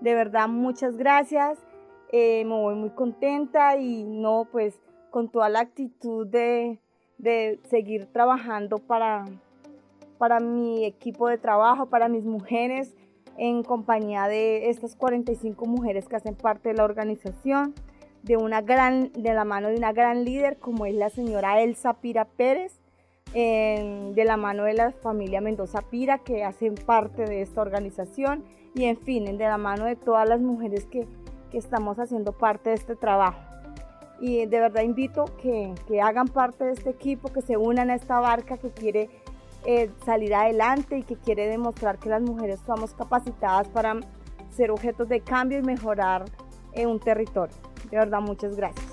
De 0.01 0.13
verdad, 0.13 0.47
muchas 0.47 0.97
gracias. 0.97 1.59
Eh, 2.11 2.45
me 2.45 2.53
voy 2.53 2.75
muy 2.75 2.91
contenta 2.91 3.77
y 3.77 4.03
no, 4.03 4.47
pues 4.51 4.79
con 5.09 5.29
toda 5.29 5.49
la 5.49 5.61
actitud 5.61 6.27
de, 6.27 6.79
de 7.17 7.59
seguir 7.69 8.05
trabajando 8.07 8.77
para, 8.77 9.25
para 10.17 10.39
mi 10.39 10.85
equipo 10.85 11.27
de 11.27 11.37
trabajo, 11.37 11.87
para 11.87 12.07
mis 12.07 12.25
mujeres, 12.25 12.95
en 13.37 13.63
compañía 13.63 14.27
de 14.27 14.69
estas 14.69 14.95
45 14.95 15.65
mujeres 15.65 16.07
que 16.07 16.15
hacen 16.15 16.35
parte 16.35 16.69
de 16.69 16.75
la 16.75 16.83
organización, 16.83 17.73
de, 18.21 18.37
una 18.37 18.61
gran, 18.61 19.11
de 19.13 19.33
la 19.33 19.43
mano 19.43 19.69
de 19.69 19.75
una 19.75 19.91
gran 19.91 20.23
líder 20.23 20.57
como 20.57 20.85
es 20.85 20.95
la 20.95 21.09
señora 21.09 21.61
Elsa 21.61 21.93
Pira 21.95 22.25
Pérez, 22.25 22.79
de 23.33 24.23
la 24.25 24.37
mano 24.37 24.63
de 24.63 24.73
la 24.73 24.91
familia 24.91 25.41
Mendoza 25.41 25.81
Pira 25.81 26.19
que 26.19 26.43
hacen 26.43 26.75
parte 26.75 27.25
de 27.25 27.41
esta 27.41 27.61
organización 27.61 28.43
y 28.75 28.85
en 28.85 28.97
fin, 28.97 29.25
de 29.25 29.43
la 29.43 29.57
mano 29.57 29.85
de 29.85 29.95
todas 29.95 30.27
las 30.27 30.39
mujeres 30.39 30.85
que, 30.85 31.07
que 31.51 31.57
estamos 31.57 31.97
haciendo 31.99 32.31
parte 32.31 32.69
de 32.69 32.75
este 32.75 32.95
trabajo. 32.95 33.39
Y 34.19 34.45
de 34.45 34.59
verdad 34.59 34.83
invito 34.83 35.25
que, 35.41 35.73
que 35.87 36.01
hagan 36.01 36.27
parte 36.27 36.63
de 36.63 36.73
este 36.73 36.91
equipo, 36.91 37.31
que 37.31 37.41
se 37.41 37.57
unan 37.57 37.89
a 37.89 37.95
esta 37.95 38.19
barca 38.19 38.57
que 38.57 38.71
quiere 38.71 39.09
eh, 39.65 39.89
salir 40.05 40.33
adelante 40.35 40.97
y 40.97 41.03
que 41.03 41.15
quiere 41.15 41.47
demostrar 41.47 41.97
que 41.97 42.09
las 42.09 42.21
mujeres 42.21 42.59
somos 42.65 42.93
capacitadas 42.93 43.67
para 43.69 43.95
ser 44.51 44.71
objetos 44.71 45.09
de 45.09 45.21
cambio 45.21 45.59
y 45.59 45.61
mejorar 45.61 46.25
en 46.73 46.89
un 46.89 46.99
territorio. 46.99 47.55
De 47.89 47.97
verdad, 47.97 48.21
muchas 48.21 48.55
gracias. 48.55 48.92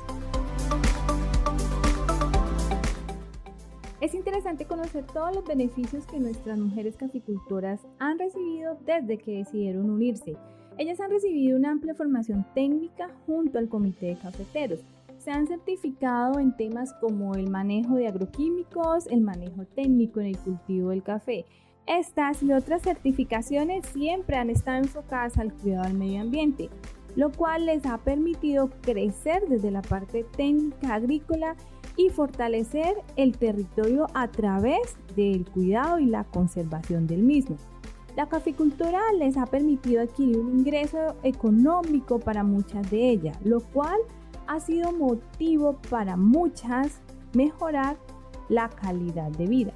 Es 4.00 4.14
interesante 4.14 4.64
conocer 4.64 5.04
todos 5.06 5.34
los 5.34 5.44
beneficios 5.44 6.06
que 6.06 6.18
nuestras 6.18 6.58
mujeres 6.58 6.96
caficultoras 6.96 7.80
han 7.98 8.18
recibido 8.18 8.78
desde 8.86 9.18
que 9.18 9.38
decidieron 9.38 9.90
unirse. 9.90 10.36
Ellas 10.78 11.00
han 11.00 11.10
recibido 11.10 11.58
una 11.58 11.70
amplia 11.70 11.94
formación 11.94 12.46
técnica 12.54 13.10
junto 13.26 13.58
al 13.58 13.68
Comité 13.68 14.06
de 14.06 14.16
Cafeteros, 14.16 14.80
se 15.20 15.30
han 15.30 15.46
certificado 15.46 16.38
en 16.38 16.56
temas 16.56 16.94
como 16.94 17.34
el 17.34 17.50
manejo 17.50 17.96
de 17.96 18.08
agroquímicos, 18.08 19.06
el 19.08 19.20
manejo 19.20 19.66
técnico 19.66 20.20
en 20.20 20.28
el 20.28 20.38
cultivo 20.38 20.90
del 20.90 21.02
café. 21.02 21.44
Estas 21.86 22.42
y 22.42 22.52
otras 22.52 22.82
certificaciones 22.82 23.84
siempre 23.86 24.36
han 24.36 24.48
estado 24.48 24.78
enfocadas 24.78 25.36
al 25.36 25.52
cuidado 25.52 25.84
del 25.84 25.98
medio 25.98 26.22
ambiente, 26.22 26.70
lo 27.16 27.30
cual 27.32 27.66
les 27.66 27.84
ha 27.84 27.98
permitido 27.98 28.70
crecer 28.80 29.46
desde 29.46 29.70
la 29.70 29.82
parte 29.82 30.24
técnica 30.36 30.94
agrícola 30.94 31.54
y 32.00 32.08
fortalecer 32.08 32.96
el 33.16 33.36
territorio 33.36 34.06
a 34.14 34.28
través 34.28 34.96
del 35.16 35.44
cuidado 35.50 35.98
y 35.98 36.06
la 36.06 36.24
conservación 36.24 37.06
del 37.06 37.22
mismo. 37.22 37.56
La 38.16 38.26
caficultura 38.26 39.00
les 39.18 39.36
ha 39.36 39.44
permitido 39.44 40.00
adquirir 40.00 40.38
un 40.38 40.60
ingreso 40.60 41.16
económico 41.22 42.18
para 42.18 42.42
muchas 42.42 42.90
de 42.90 43.10
ellas, 43.10 43.38
lo 43.44 43.60
cual 43.60 43.98
ha 44.46 44.60
sido 44.60 44.92
motivo 44.92 45.78
para 45.90 46.16
muchas 46.16 47.02
mejorar 47.34 47.98
la 48.48 48.70
calidad 48.70 49.30
de 49.32 49.46
vida. 49.46 49.72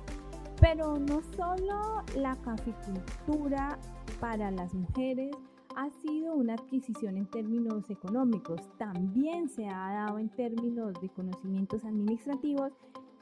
Pero 0.61 0.99
no 0.99 1.21
solo 1.37 2.03
la 2.17 2.37
caficultura 2.37 3.79
para 4.19 4.51
las 4.51 4.73
mujeres 4.73 5.31
ha 5.77 5.91
sido 5.91 6.35
una 6.35 6.55
adquisición 6.55 7.17
en 7.17 7.27
términos 7.27 7.89
económicos, 7.91 8.61
también 8.79 9.49
se 9.49 9.67
ha 9.69 9.93
dado 9.93 10.19
en 10.19 10.29
términos 10.29 10.95
de 11.01 11.09
conocimientos 11.09 11.85
administrativos, 11.85 12.73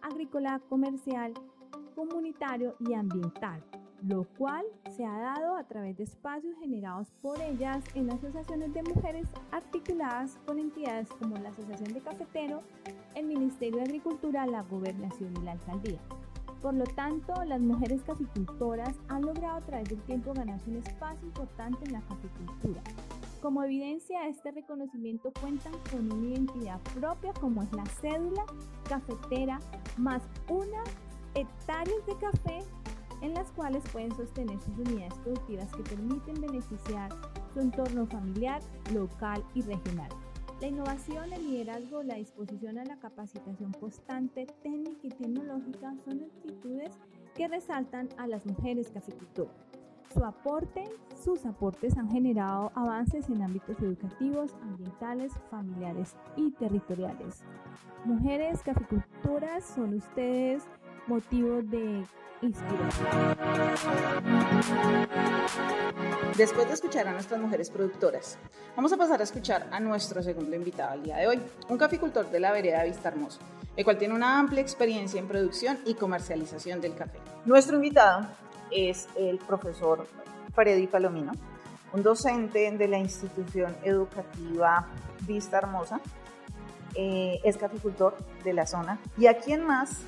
agrícola, 0.03 0.61
comercial, 0.69 1.33
comunitario 1.95 2.77
y 2.81 2.95
ambiental 2.95 3.63
lo 4.07 4.25
cual 4.37 4.65
se 4.91 5.05
ha 5.05 5.17
dado 5.17 5.57
a 5.57 5.65
través 5.65 5.97
de 5.97 6.05
espacios 6.05 6.57
generados 6.59 7.13
por 7.23 7.41
ellas 7.41 7.85
en 7.95 8.11
asociaciones 8.11 8.75
de 8.75 8.83
mujeres 8.83 9.29
articuladas 9.53 10.39
con 10.45 10.59
entidades 10.59 11.09
como 11.21 11.37
la 11.37 11.51
Asociación 11.51 11.93
de 11.93 12.01
Cafeteros, 12.01 12.65
el 13.15 13.27
Ministerio 13.27 13.79
de 13.79 13.85
Agricultura, 13.85 14.47
la 14.47 14.63
Gobernación 14.63 15.33
y 15.41 15.45
la 15.45 15.53
Alcaldía. 15.53 16.01
Por 16.63 16.75
lo 16.75 16.85
tanto, 16.85 17.35
las 17.45 17.61
mujeres 17.61 18.03
caficultoras 18.03 18.95
han 19.09 19.23
logrado 19.23 19.57
a 19.57 19.61
través 19.63 19.89
del 19.89 20.01
tiempo 20.03 20.33
ganarse 20.33 20.71
un 20.71 20.77
espacio 20.77 21.27
importante 21.27 21.85
en 21.85 21.93
la 21.93 22.01
caficultura. 22.03 22.81
Como 23.43 23.65
evidencia, 23.65 24.29
este 24.29 24.53
reconocimiento 24.53 25.33
cuentan 25.41 25.73
con 25.91 26.13
una 26.13 26.29
identidad 26.29 26.81
propia 26.95 27.33
como 27.33 27.65
es 27.65 27.73
la 27.73 27.85
cédula 28.01 28.45
cafetera 28.89 29.59
más 29.97 30.23
una 30.49 30.85
hectárea 31.35 31.97
de 32.07 32.17
café 32.19 32.59
en 33.23 33.35
las 33.35 33.51
cuales 33.51 33.83
pueden 33.91 34.15
sostener 34.15 34.61
sus 34.61 34.79
unidades 34.79 35.15
productivas 35.25 35.69
que 35.75 35.83
permiten 35.83 36.41
beneficiar 36.41 37.11
su 37.53 37.61
entorno 37.61 38.07
familiar, 38.07 38.63
local 38.93 39.43
y 39.55 39.63
regional. 39.63 40.09
La 40.63 40.69
innovación, 40.69 41.33
el 41.33 41.43
liderazgo, 41.43 42.05
la 42.05 42.15
disposición 42.15 42.79
a 42.79 42.85
la 42.85 42.97
capacitación 43.01 43.73
constante, 43.73 44.47
técnica 44.63 45.01
y 45.03 45.09
tecnológica 45.09 45.93
son 46.05 46.23
actitudes 46.23 46.93
que 47.35 47.49
resaltan 47.49 48.09
a 48.17 48.29
las 48.29 48.47
mujeres 48.47 48.89
caficultoras. 48.95 49.57
Su 50.15 50.25
aporte, 50.25 50.85
sus 51.21 51.45
aportes 51.47 51.99
han 51.99 52.09
generado 52.13 52.71
avances 52.77 53.29
en 53.29 53.43
ámbitos 53.43 53.77
educativos, 53.81 54.55
ambientales, 54.63 55.33
familiares 55.51 56.15
y 56.37 56.53
territoriales. 56.53 57.43
Mujeres 58.05 58.63
caficultoras 58.63 59.65
son 59.65 59.95
ustedes 59.95 60.63
motivo 61.07 61.63
de 61.63 62.05
inspiración. 62.43 63.37
Después 66.37 66.67
de 66.67 66.75
escuchar 66.75 67.09
a 67.09 67.13
nuestras 67.13 67.41
mujeres 67.41 67.71
productoras, 67.71 68.39
vamos 68.75 68.93
a 68.93 68.97
pasar 68.97 69.21
a 69.21 69.25
escuchar 69.25 69.69
a 69.71 69.81
nuestro 69.81 70.23
segundo 70.23 70.57
invitado 70.57 70.93
al 70.93 71.03
día 71.03 71.17
de 71.17 71.27
hoy, 71.27 71.41
un 71.69 71.79
caficultor 71.79 72.31
de 72.31 72.41
la 72.41 72.53
vereda 72.53 72.85
Vista 72.85 73.11
Hermoso, 73.11 73.41
el 73.77 73.85
cual 73.85 73.99
tiene 73.99 74.15
una 74.15 74.39
amplia 74.39 74.63
experiencia 74.63 75.21
en 75.21 75.29
producción 75.29 75.79
y 75.85 75.95
comercialización 75.95 76.81
del 76.81 76.95
café. 76.95 77.19
Nuestro 77.45 77.77
invitado 77.77 78.27
es 78.71 79.09
el 79.17 79.39
profesor 79.39 80.07
Freddy 80.55 80.87
Palomino, 80.87 81.33
un 81.93 82.03
docente 82.03 82.71
de 82.71 82.89
la 82.89 82.99
institución 82.99 83.77
educativa 83.85 84.87
Vista 85.27 85.59
Hermosa, 85.59 86.01
eh, 86.95 87.41
es 87.45 87.57
caficultor 87.57 88.17
de 88.45 88.53
la 88.53 88.67
zona 88.67 88.99
y 89.17 89.27
a 89.27 89.39
quién 89.39 89.65
más 89.65 90.01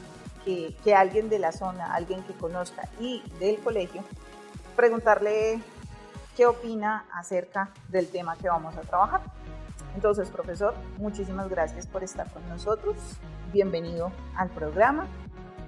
que, 0.45 0.95
alguien 0.95 1.29
de 1.29 1.39
la 1.39 1.53
zona, 1.53 1.95
alguien 1.95 2.23
que 2.23 2.35
conozca 2.35 2.89
y 3.01 3.23
del 3.41 3.59
colegio, 3.59 4.03
preguntarle 4.77 5.61
qué 6.37 6.47
opina 6.47 7.07
acerca 7.13 7.71
del 7.89 8.09
tema 8.09 8.37
que 8.37 8.49
vamos 8.49 8.77
a 8.77 8.83
trabajar. 8.83 9.23
Entonces, 9.95 10.29
profesor, 10.29 10.75
muchísimas 10.99 11.49
gracias 11.49 11.87
por 11.87 12.03
estar 12.03 12.31
con 12.31 12.47
nosotros. 12.49 12.97
Bienvenido 13.53 14.11
al 14.37 14.51
programa. 14.51 15.07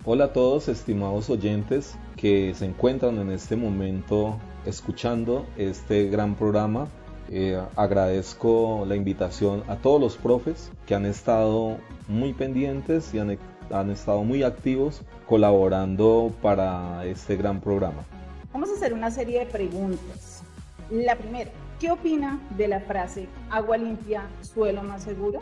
Hola 0.04 0.26
a 0.26 0.32
todos, 0.32 0.68
estimados 0.68 1.30
oyentes 1.30 1.96
que 2.16 2.54
se 2.54 2.64
encuentran 2.64 3.18
en 3.18 3.30
este 3.30 3.56
momento 3.56 4.38
escuchando 4.64 5.46
este 5.56 6.08
gran 6.08 6.34
programa. 6.34 6.88
Eh, 7.28 7.60
agradezco 7.74 8.84
la 8.86 8.94
invitación 8.94 9.64
a 9.68 9.76
todos 9.76 10.00
los 10.00 10.16
profes 10.16 10.70
que 10.86 10.94
han 10.94 11.06
estado 11.06 11.78
muy 12.06 12.32
pendientes 12.34 13.12
y 13.14 13.18
han, 13.18 13.36
han 13.70 13.90
estado 13.90 14.22
muy 14.24 14.42
activos 14.42 15.02
colaborando 15.26 16.32
para 16.42 17.04
este 17.04 17.36
gran 17.36 17.60
programa. 17.60 18.04
Vamos 18.52 18.70
a 18.70 18.74
hacer 18.74 18.92
una 18.92 19.10
serie 19.10 19.40
de 19.40 19.46
preguntas. 19.46 20.42
La 20.90 21.16
primera, 21.16 21.50
¿qué 21.80 21.90
opina 21.90 22.40
de 22.56 22.68
la 22.68 22.80
frase 22.80 23.28
agua 23.50 23.76
limpia, 23.76 24.22
suelo 24.40 24.82
más 24.82 25.02
seguro? 25.02 25.40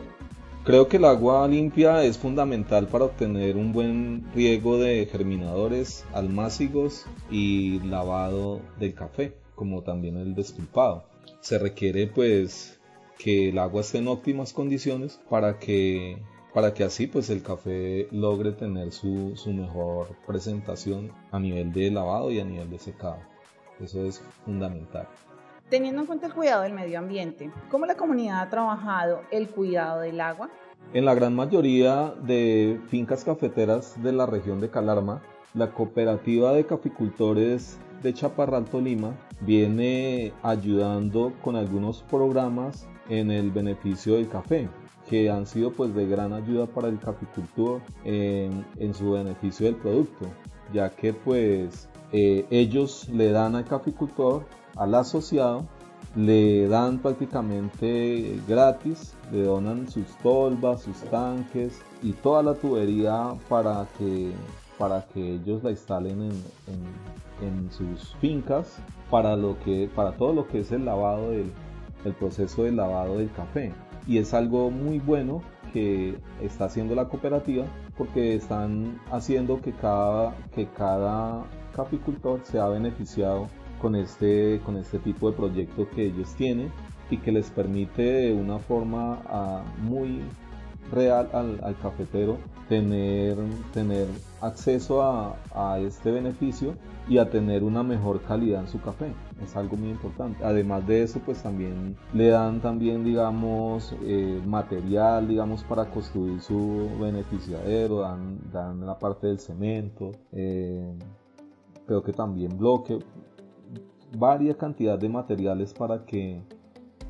Creo 0.65 0.87
que 0.87 0.97
el 0.97 1.05
agua 1.05 1.47
limpia 1.47 2.03
es 2.03 2.17
fundamental 2.17 2.87
para 2.87 3.05
obtener 3.05 3.55
un 3.55 3.71
buen 3.71 4.25
riego 4.33 4.79
de 4.79 5.05
germinadores, 5.05 6.03
almácigos 6.11 7.05
y 7.29 7.79
lavado 7.81 8.61
del 8.79 8.95
café, 8.95 9.35
como 9.53 9.83
también 9.83 10.17
el 10.17 10.33
despulpado. 10.33 11.05
Se 11.39 11.59
requiere 11.59 12.07
pues 12.07 12.79
que 13.19 13.49
el 13.49 13.59
agua 13.59 13.81
esté 13.81 13.99
en 13.99 14.07
óptimas 14.07 14.53
condiciones 14.53 15.19
para 15.29 15.59
que 15.59 16.17
para 16.55 16.73
que 16.73 16.85
así 16.85 17.05
pues 17.05 17.29
el 17.29 17.43
café 17.43 18.07
logre 18.11 18.53
tener 18.53 18.93
su, 18.93 19.33
su 19.35 19.51
mejor 19.51 20.15
presentación 20.25 21.11
a 21.33 21.37
nivel 21.37 21.73
de 21.73 21.91
lavado 21.91 22.31
y 22.31 22.39
a 22.39 22.45
nivel 22.45 22.69
de 22.69 22.79
secado. 22.79 23.17
Eso 23.81 24.05
es 24.05 24.23
fundamental. 24.45 25.05
Teniendo 25.69 25.99
en 25.99 26.07
cuenta 26.07 26.27
el 26.27 26.33
cuidado 26.33 26.63
del 26.63 26.71
medio 26.71 26.97
ambiente, 26.97 27.51
¿cómo 27.69 27.85
la 27.85 27.97
comunidad 27.97 28.39
ha 28.39 28.49
trabajado 28.49 29.23
el 29.31 29.49
cuidado 29.49 29.99
del 29.99 30.21
agua? 30.21 30.49
En 30.93 31.03
la 31.03 31.13
gran 31.13 31.35
mayoría 31.35 32.13
de 32.23 32.79
fincas 32.87 33.25
cafeteras 33.25 34.01
de 34.01 34.13
la 34.13 34.25
región 34.25 34.61
de 34.61 34.69
Calarma, 34.69 35.21
la 35.53 35.73
cooperativa 35.73 36.53
de 36.53 36.65
caficultores 36.65 37.77
de 38.01 38.13
Chaparral 38.13 38.63
Tolima 38.63 39.13
viene 39.41 40.31
ayudando 40.41 41.33
con 41.43 41.57
algunos 41.57 42.01
programas 42.03 42.87
en 43.09 43.29
el 43.29 43.51
beneficio 43.51 44.13
del 44.13 44.29
café 44.29 44.69
que 45.09 45.29
han 45.29 45.45
sido 45.45 45.71
pues 45.71 45.93
de 45.93 46.07
gran 46.07 46.33
ayuda 46.33 46.65
para 46.65 46.87
el 46.87 46.99
caficultor 46.99 47.81
en, 48.03 48.65
en 48.77 48.93
su 48.93 49.11
beneficio 49.11 49.67
del 49.67 49.75
producto 49.75 50.25
ya 50.73 50.89
que 50.89 51.13
pues 51.13 51.87
eh, 52.11 52.45
ellos 52.49 53.07
le 53.09 53.31
dan 53.31 53.55
al 53.55 53.65
caficultor 53.65 54.45
al 54.75 54.95
asociado 54.95 55.65
le 56.15 56.67
dan 56.69 56.99
prácticamente 56.99 58.39
gratis, 58.47 59.13
le 59.33 59.43
donan 59.43 59.89
sus 59.89 60.07
tolvas, 60.23 60.81
sus 60.81 60.97
tanques 61.09 61.81
y 62.01 62.13
toda 62.13 62.41
la 62.41 62.53
tubería 62.53 63.35
para 63.49 63.85
que, 63.97 64.31
para 64.77 65.05
que 65.07 65.33
ellos 65.35 65.61
la 65.63 65.71
instalen 65.71 66.21
en, 66.21 66.43
en, 66.67 67.47
en 67.47 67.71
sus 67.71 68.15
fincas 68.21 68.77
para, 69.11 69.35
lo 69.35 69.59
que, 69.59 69.89
para 69.93 70.13
todo 70.13 70.33
lo 70.33 70.47
que 70.47 70.59
es 70.59 70.71
el 70.71 70.85
lavado 70.85 71.31
del 71.31 71.51
el 72.05 72.13
proceso 72.13 72.63
de 72.63 72.71
lavado 72.71 73.17
del 73.17 73.31
café. 73.31 73.73
Y 74.07 74.19
es 74.19 74.33
algo 74.33 74.69
muy 74.71 74.99
bueno 74.99 75.41
que 75.73 76.17
está 76.41 76.65
haciendo 76.65 76.95
la 76.95 77.05
cooperativa 77.05 77.65
porque 77.97 78.35
están 78.35 78.99
haciendo 79.11 79.61
que 79.61 79.73
cada, 79.73 80.35
que 80.53 80.67
cada 80.67 81.43
caficultor 81.75 82.41
sea 82.43 82.67
beneficiado 82.67 83.47
con 83.81 83.95
este, 83.95 84.61
con 84.65 84.77
este 84.77 84.99
tipo 84.99 85.29
de 85.29 85.37
proyecto 85.37 85.89
que 85.89 86.05
ellos 86.05 86.33
tienen 86.35 86.71
y 87.09 87.17
que 87.17 87.31
les 87.31 87.49
permite 87.49 88.01
de 88.01 88.33
una 88.33 88.59
forma 88.59 89.19
uh, 89.29 89.81
muy 89.83 90.21
real 90.91 91.29
al, 91.33 91.59
al, 91.63 91.77
cafetero 91.79 92.37
tener, 92.69 93.37
tener 93.73 94.07
acceso 94.41 95.01
a, 95.01 95.35
a, 95.53 95.79
este 95.79 96.11
beneficio 96.11 96.75
y 97.07 97.17
a 97.17 97.29
tener 97.29 97.63
una 97.63 97.83
mejor 97.83 98.21
calidad 98.21 98.61
en 98.61 98.67
su 98.67 98.81
café 98.81 99.07
es 99.43 99.55
algo 99.55 99.75
muy 99.77 99.89
importante 99.89 100.43
además 100.43 100.85
de 100.87 101.03
eso 101.03 101.19
pues 101.25 101.41
también 101.43 101.95
le 102.13 102.29
dan 102.29 102.61
también 102.61 103.03
digamos 103.03 103.93
eh, 104.03 104.41
material 104.45 105.27
digamos 105.27 105.63
para 105.63 105.89
construir 105.89 106.39
su 106.41 106.89
beneficiadero 106.99 108.01
dan, 108.01 108.39
dan 108.51 108.85
la 108.85 108.97
parte 108.97 109.27
del 109.27 109.39
cemento 109.39 110.11
eh, 110.31 110.97
que 111.87 112.13
también 112.13 112.57
bloque 112.57 112.99
varias 114.17 114.55
cantidad 114.57 114.97
de 114.97 115.09
materiales 115.09 115.73
para 115.73 116.05
que, 116.05 116.41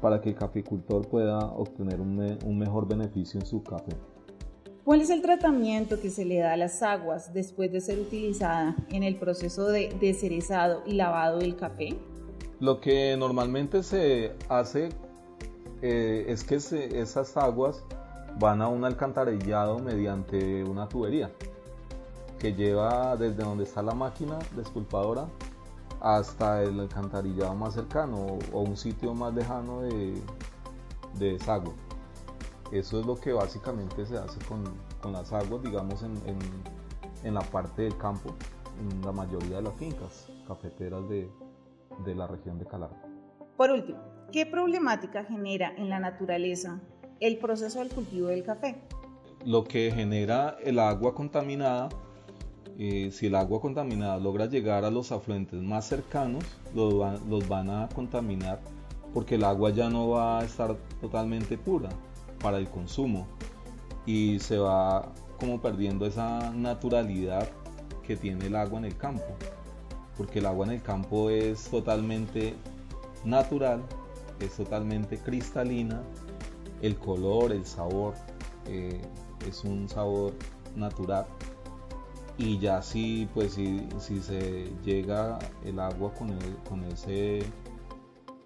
para 0.02 0.22
que 0.22 0.30
el 0.30 0.36
caficultor 0.36 1.08
pueda 1.08 1.40
obtener 1.40 2.02
un, 2.02 2.38
un 2.46 2.58
mejor 2.58 2.88
beneficio 2.88 3.40
en 3.40 3.46
su 3.46 3.64
café. 3.64 3.94
¿Cuál 4.84 5.02
es 5.02 5.10
el 5.10 5.22
tratamiento 5.22 6.00
que 6.00 6.12
se 6.12 6.26
le 6.26 6.40
da 6.40 6.54
a 6.54 6.58
las 6.58 6.84
aguas 6.84 7.34
después 7.34 7.72
de 7.72 7.82
ser 7.82 8.00
utilizada 8.00 8.76
en 8.90 9.02
el 9.02 9.16
proceso 9.16 9.68
de 9.68 9.90
descerezado 10.00 10.84
y 10.86 10.94
lavado 10.94 11.40
del 11.40 11.56
café? 11.56 11.98
Lo 12.60 12.80
que 12.80 13.16
normalmente 13.18 13.84
se 13.84 14.36
hace 14.48 14.90
eh, 15.82 16.26
es 16.30 16.44
que 16.44 16.56
esas 16.56 17.36
aguas 17.36 17.84
van 18.40 18.62
a 18.62 18.68
un 18.68 18.86
alcantarillado 18.86 19.80
mediante 19.80 20.64
una 20.64 20.88
tubería 20.88 21.32
que 22.40 22.54
lleva 22.54 23.16
desde 23.18 23.44
donde 23.44 23.64
está 23.64 23.82
la 23.82 23.94
máquina 23.94 24.40
despulpadora 24.56 25.28
hasta 26.00 26.64
el 26.64 26.80
alcantarillado 26.80 27.56
más 27.56 27.74
cercano 27.74 28.38
o 28.54 28.62
un 28.62 28.78
sitio 28.78 29.14
más 29.14 29.34
lejano 29.34 29.82
de, 29.82 30.14
de 31.18 31.34
desagüe. 31.34 31.74
Eso 32.72 33.00
es 33.00 33.06
lo 33.06 33.16
que 33.16 33.34
básicamente 33.34 34.06
se 34.06 34.18
hace 34.18 34.40
con, 34.46 34.64
con 35.02 35.14
las 35.14 35.32
aguas, 35.34 35.62
digamos, 35.62 36.04
en, 36.04 36.16
en, 37.24 37.34
la 37.34 37.42
parte 37.42 37.84
del 37.84 37.98
campo, 37.98 38.34
en 38.80 39.02
la 39.02 39.12
mayoría 39.12 39.58
de 39.58 39.62
las 39.64 39.76
fincas 39.76 40.28
cafeteras 40.48 41.08
de, 41.08 41.30
de 42.04 42.16
la 42.16 42.28
región 42.28 42.60
de 42.60 42.66
Calarma. 42.66 43.02
Por 43.58 43.72
último, 43.72 44.00
¿qué 44.32 44.46
problemática 44.46 45.24
genera 45.24 45.74
en 45.78 45.90
la 45.90 46.00
naturaleza 46.00 46.82
el 47.20 47.38
proceso 47.38 47.80
del 47.80 47.90
cultivo 47.90 48.28
del 48.28 48.44
café? 48.44 48.76
Lo 49.46 49.64
que 49.64 49.92
genera 49.92 50.58
el 50.64 50.80
agua 50.80 51.14
contaminada 51.14 51.90
eh, 52.78 53.10
si 53.12 53.28
el 53.28 53.36
agua 53.36 53.62
contaminada 53.62 54.18
logra 54.18 54.48
llegar 54.48 54.84
a 54.84 54.92
los 54.92 55.14
afluentes 55.14 55.62
más 55.62 55.88
cercanos, 55.88 56.44
los, 56.74 57.00
va, 57.00 57.18
los 57.30 57.48
van 57.48 57.70
a 57.70 57.88
contaminar 57.88 58.60
porque 59.14 59.36
el 59.36 59.46
agua 59.46 59.70
ya 59.70 59.90
no 59.90 60.10
va 60.10 60.40
a 60.40 60.44
estar 60.44 60.76
totalmente 61.00 61.58
pura 61.58 61.88
para 62.42 62.58
el 62.58 62.70
consumo 62.70 63.28
y 64.06 64.40
se 64.40 64.58
va 64.58 65.14
como 65.40 65.62
perdiendo 65.62 66.06
esa 66.06 66.52
naturalidad 66.52 67.50
que 68.06 68.18
tiene 68.18 68.48
el 68.48 68.58
agua 68.58 68.80
en 68.80 68.86
el 68.86 68.98
campo 68.98 69.24
porque 70.18 70.40
el 70.40 70.46
agua 70.46 70.66
en 70.66 70.74
el 70.74 70.82
campo 70.82 71.30
es 71.30 71.70
totalmente 71.70 72.56
natural 73.24 73.82
es 74.40 74.56
totalmente 74.56 75.18
cristalina 75.18 76.02
el 76.82 76.98
color 76.98 77.52
el 77.52 77.66
sabor 77.66 78.14
eh, 78.68 79.02
es 79.48 79.64
un 79.64 79.88
sabor 79.88 80.34
natural. 80.76 81.26
Y 82.38 82.60
ya 82.60 82.82
si 82.82 83.30
pues 83.34 83.54
si, 83.54 83.88
se 84.00 84.74
llega 84.84 85.40
el 85.64 85.80
agua 85.80 86.14
con, 86.14 86.84
ese 86.92 87.44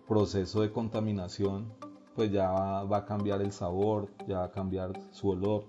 proceso 0.08 0.62
de 0.62 0.71
contaminación 0.71 1.71
pues 2.15 2.32
ya 2.32 2.49
va, 2.51 2.97
a 2.97 3.05
cambiar 3.05 3.41
el 3.41 3.51
sabor, 3.51 4.10
ya 4.27 4.39
va 4.39 4.45
a 4.45 4.51
cambiar 4.51 4.91
su 5.12 5.29
olor. 5.29 5.63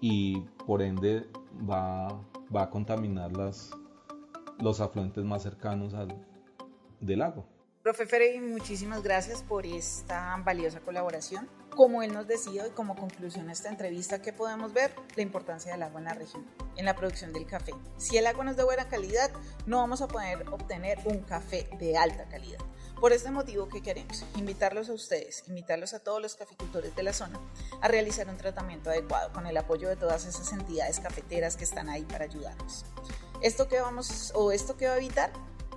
Y 0.00 0.40
por 0.66 0.80
ende 0.80 1.28
va, 1.68 2.08
a 2.54 2.70
contaminar 2.70 3.32
los 4.60 4.80
afluentes 4.80 5.24
más 5.24 5.42
cercanos 5.42 5.94
al, 5.94 6.14
del 7.00 7.22
agua. 7.22 7.46
Profe 7.84 8.06
Ferey, 8.06 8.40
muchísimas 8.40 9.02
gracias 9.02 9.42
por 9.42 9.66
esta 9.66 10.34
valiosa 10.42 10.80
colaboración. 10.80 11.50
Como 11.68 12.02
él 12.02 12.14
nos 12.14 12.26
decía 12.26 12.66
y 12.66 12.70
como 12.70 12.96
conclusión 12.96 13.50
a 13.50 13.52
esta 13.52 13.68
entrevista, 13.68 14.22
¿qué 14.22 14.32
podemos 14.32 14.72
ver? 14.72 14.94
La 15.16 15.22
importancia 15.22 15.72
del 15.72 15.82
agua 15.82 16.00
en 16.00 16.06
la 16.06 16.14
región, 16.14 16.46
en 16.76 16.86
la 16.86 16.96
producción 16.96 17.34
del 17.34 17.46
café. 17.46 17.72
Si 17.98 18.16
el 18.16 18.26
agua 18.26 18.44
no 18.44 18.52
es 18.52 18.56
de 18.56 18.64
buena 18.64 18.88
calidad, 18.88 19.30
no 19.66 19.78
vamos 19.78 20.00
a 20.00 20.08
poder 20.08 20.48
obtener 20.50 20.98
un 21.04 21.18
café 21.24 21.68
de 21.78 21.98
alta 21.98 22.26
calidad. 22.26 22.60
Por 22.98 23.12
este 23.12 23.30
motivo, 23.30 23.68
¿qué 23.68 23.82
queremos? 23.82 24.24
Invitarlos 24.36 24.88
a 24.88 24.94
ustedes, 24.94 25.44
invitarlos 25.46 25.92
a 25.92 25.98
todos 25.98 26.22
los 26.22 26.36
caficultores 26.36 26.96
de 26.96 27.02
la 27.02 27.12
zona 27.12 27.38
a 27.82 27.88
realizar 27.88 28.28
un 28.30 28.38
tratamiento 28.38 28.88
adecuado 28.88 29.30
con 29.34 29.46
el 29.46 29.58
apoyo 29.58 29.90
de 29.90 29.96
todas 29.96 30.24
esas 30.24 30.50
entidades 30.54 31.00
cafeteras 31.00 31.56
que 31.56 31.64
están 31.64 31.90
ahí 31.90 32.04
para 32.04 32.24
ayudarnos. 32.24 32.86
¿Esto 33.44 33.68
qué 33.68 33.78
vamos 33.78 34.32
o 34.34 34.52
esto 34.52 34.78
qué 34.78 34.86
va 34.86 34.94
a 34.94 34.96
evitar? 34.96 35.30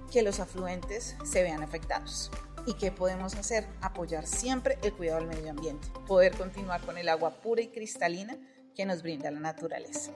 que 0.10 0.22
los 0.22 0.40
afluentes 0.40 1.18
se 1.26 1.44
vean 1.44 1.64
afectados. 1.64 2.32
¿Y 2.66 2.76
qué 2.76 2.94
podemos 2.94 3.36
hacer? 3.36 3.66
Apoyar 3.82 4.26
siempre 4.26 4.78
el 4.84 4.94
cuidado 4.94 5.20
del 5.20 5.28
medio 5.28 5.50
ambiente, 5.50 5.86
poder 6.08 6.34
continuar 6.38 6.80
con 6.80 6.98
el 6.98 7.10
agua 7.10 7.32
pura 7.42 7.62
y 7.62 7.68
cristalina 7.68 8.38
que 8.74 8.86
nos 8.86 9.04
brinda 9.04 9.30
la 9.32 9.42
naturaleza. 9.42 10.14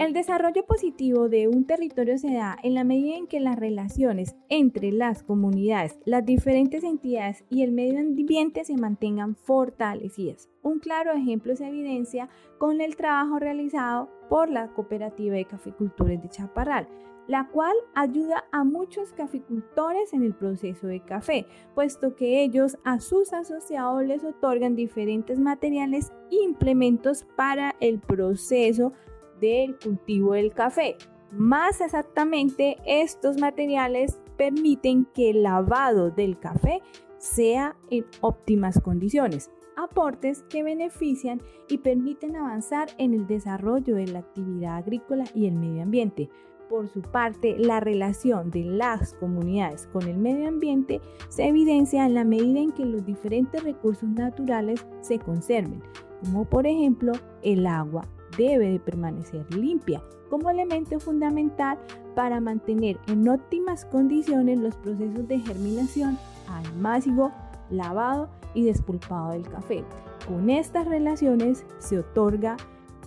El 0.00 0.14
desarrollo 0.14 0.66
positivo 0.66 1.28
de 1.28 1.46
un 1.46 1.64
territorio 1.64 2.18
se 2.18 2.34
da 2.34 2.58
en 2.64 2.74
la 2.74 2.82
medida 2.82 3.16
en 3.16 3.28
que 3.28 3.38
las 3.38 3.56
relaciones 3.56 4.34
entre 4.48 4.90
las 4.90 5.22
comunidades, 5.22 5.96
las 6.04 6.26
diferentes 6.26 6.82
entidades 6.82 7.44
y 7.50 7.62
el 7.62 7.70
medio 7.70 8.00
ambiente 8.00 8.64
se 8.64 8.76
mantengan 8.76 9.36
fortalecidas. 9.36 10.48
Un 10.62 10.80
claro 10.80 11.12
ejemplo 11.12 11.54
se 11.54 11.68
evidencia 11.68 12.28
con 12.58 12.80
el 12.80 12.96
trabajo 12.96 13.38
realizado 13.38 14.10
por 14.32 14.48
la 14.48 14.68
Cooperativa 14.68 15.34
de 15.34 15.44
Caficultores 15.44 16.22
de 16.22 16.30
Chaparral, 16.30 16.88
la 17.26 17.50
cual 17.50 17.76
ayuda 17.94 18.46
a 18.50 18.64
muchos 18.64 19.12
caficultores 19.12 20.14
en 20.14 20.22
el 20.22 20.32
proceso 20.32 20.86
de 20.86 21.00
café, 21.00 21.46
puesto 21.74 22.16
que 22.16 22.42
ellos 22.42 22.78
a 22.82 22.98
sus 22.98 23.34
asociados 23.34 24.02
les 24.04 24.24
otorgan 24.24 24.74
diferentes 24.74 25.38
materiales 25.38 26.14
e 26.30 26.36
implementos 26.44 27.26
para 27.36 27.76
el 27.80 28.00
proceso 28.00 28.94
del 29.38 29.78
cultivo 29.78 30.32
del 30.32 30.54
café. 30.54 30.96
Más 31.30 31.82
exactamente, 31.82 32.78
estos 32.86 33.36
materiales 33.36 34.18
permiten 34.38 35.04
que 35.12 35.28
el 35.28 35.42
lavado 35.42 36.10
del 36.10 36.38
café 36.38 36.80
sea 37.18 37.76
en 37.90 38.06
óptimas 38.22 38.80
condiciones, 38.80 39.50
aportes 39.76 40.42
que 40.48 40.62
benefician 40.62 41.40
y 41.68 41.78
permiten 41.78 42.36
avanzar 42.36 42.88
en 42.98 43.14
el 43.14 43.26
desarrollo 43.26 43.94
de 43.94 44.06
la 44.06 44.20
actividad 44.20 44.76
agrícola 44.76 45.24
y 45.34 45.46
el 45.46 45.54
medio 45.54 45.82
ambiente. 45.82 46.28
Por 46.68 46.88
su 46.88 47.02
parte, 47.02 47.56
la 47.58 47.80
relación 47.80 48.50
de 48.50 48.64
las 48.64 49.14
comunidades 49.14 49.86
con 49.92 50.08
el 50.08 50.16
medio 50.16 50.48
ambiente 50.48 51.00
se 51.28 51.46
evidencia 51.46 52.06
en 52.06 52.14
la 52.14 52.24
medida 52.24 52.60
en 52.60 52.72
que 52.72 52.86
los 52.86 53.04
diferentes 53.04 53.62
recursos 53.62 54.08
naturales 54.08 54.84
se 55.00 55.18
conserven, 55.18 55.82
como 56.24 56.44
por 56.44 56.66
ejemplo 56.66 57.12
el 57.42 57.66
agua, 57.66 58.06
debe 58.38 58.70
de 58.70 58.80
permanecer 58.80 59.44
limpia 59.54 60.02
como 60.30 60.48
elemento 60.48 60.98
fundamental 60.98 61.78
para 62.14 62.40
mantener 62.40 62.98
en 63.06 63.28
óptimas 63.28 63.84
condiciones 63.84 64.58
los 64.58 64.74
procesos 64.76 65.28
de 65.28 65.40
germinación, 65.40 66.16
almácigo, 66.48 67.30
lavado 67.68 68.30
y 68.54 68.64
despulpado 68.64 69.32
del 69.32 69.48
café. 69.48 69.84
Con 70.26 70.50
estas 70.50 70.86
relaciones 70.86 71.64
se 71.78 71.98
otorga 71.98 72.56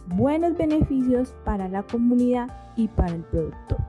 buenos 0.07 0.57
beneficios 0.57 1.33
para 1.43 1.67
la 1.69 1.83
comunidad 1.83 2.49
y 2.75 2.87
para 2.87 3.13
el 3.13 3.23
productor. 3.23 3.84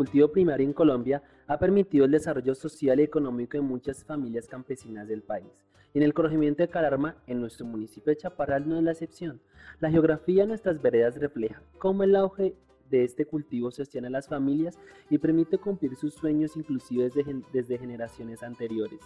Cultivo 0.00 0.28
primario 0.28 0.66
en 0.66 0.72
Colombia, 0.72 1.22
ha 1.46 1.58
permitido 1.58 2.06
el 2.06 2.10
desarrollo 2.12 2.54
social 2.54 2.98
y 3.00 3.02
económico 3.02 3.58
de 3.58 3.60
muchas 3.60 4.02
familias 4.02 4.48
campesinas 4.48 5.06
del 5.06 5.20
país. 5.20 5.62
Y 5.92 5.98
en 5.98 6.04
el 6.04 6.14
corregimiento 6.14 6.62
de 6.62 6.70
Calarma, 6.70 7.16
en 7.26 7.38
nuestro 7.38 7.66
municipio 7.66 8.10
de 8.10 8.16
Chaparral, 8.16 8.66
no 8.66 8.78
es 8.78 8.82
la 8.82 8.92
excepción. 8.92 9.42
La 9.78 9.90
geografía 9.90 10.44
de 10.44 10.48
nuestras 10.48 10.80
veredas 10.80 11.18
refleja 11.18 11.60
cómo 11.76 12.02
el 12.02 12.16
auge 12.16 12.54
de 12.88 13.04
este 13.04 13.26
cultivo 13.26 13.70
sostiene 13.70 14.06
a 14.06 14.10
las 14.10 14.26
familias 14.26 14.78
y 15.10 15.18
permite 15.18 15.58
cumplir 15.58 15.94
sus 15.96 16.14
sueños 16.14 16.56
inclusive 16.56 17.10
desde, 17.10 17.42
desde 17.52 17.76
generaciones 17.76 18.42
anteriores. 18.42 19.00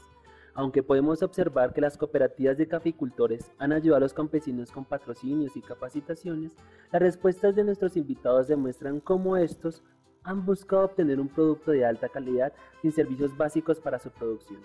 Aunque 0.55 0.85
podemos 0.85 1.25
observar 1.25 1.73
que 1.73 1.81
las 1.81 1.99
cooperativas 1.99 2.57
de 2.57 2.69
caficultores 2.69 3.51
han 3.59 3.73
ayudado 3.73 3.97
a 3.97 4.01
los 4.01 4.15
campesinos 4.15 4.71
con 4.71 4.85
patrocinios 4.85 5.57
y 5.57 5.61
capacitaciones, 5.61 6.53
las 6.93 7.03
respuestas 7.03 7.57
de 7.57 7.65
nuestros 7.65 7.97
invitados 7.97 8.47
demuestran 8.47 9.01
cómo 9.01 9.37
estos 9.37 9.83
han 10.25 10.45
buscado 10.45 10.87
obtener 10.87 11.21
un 11.21 11.29
producto 11.29 11.71
de 11.71 11.85
alta 11.85 12.09
calidad 12.09 12.53
sin 12.83 12.93
servicios 12.93 13.37
básicos 13.37 13.79
para 13.79 13.99
su 13.99 14.11
producción. 14.11 14.61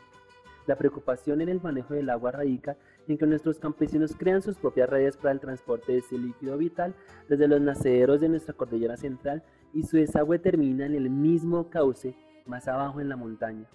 La 0.65 0.77
preocupación 0.77 1.41
en 1.41 1.49
el 1.49 1.61
manejo 1.61 1.93
del 1.93 2.09
agua 2.09 2.31
radica 2.31 2.77
en 3.07 3.17
que 3.17 3.25
nuestros 3.25 3.59
campesinos 3.59 4.15
crean 4.17 4.41
sus 4.41 4.57
propias 4.57 4.89
redes 4.89 5.17
para 5.17 5.31
el 5.31 5.39
transporte 5.39 5.91
de 5.91 5.97
este 5.97 6.17
líquido 6.17 6.57
vital 6.57 6.93
desde 7.27 7.47
los 7.47 7.59
nacederos 7.59 8.21
de 8.21 8.29
nuestra 8.29 8.53
cordillera 8.53 8.95
central 8.95 9.43
y 9.73 9.83
su 9.83 9.97
desagüe 9.97 10.39
termina 10.39 10.85
en 10.85 10.95
el 10.95 11.09
mismo 11.09 11.69
cauce 11.69 12.15
más 12.45 12.67
abajo 12.67 13.01
en 13.01 13.09
la 13.09 13.15
montaña. 13.15 13.67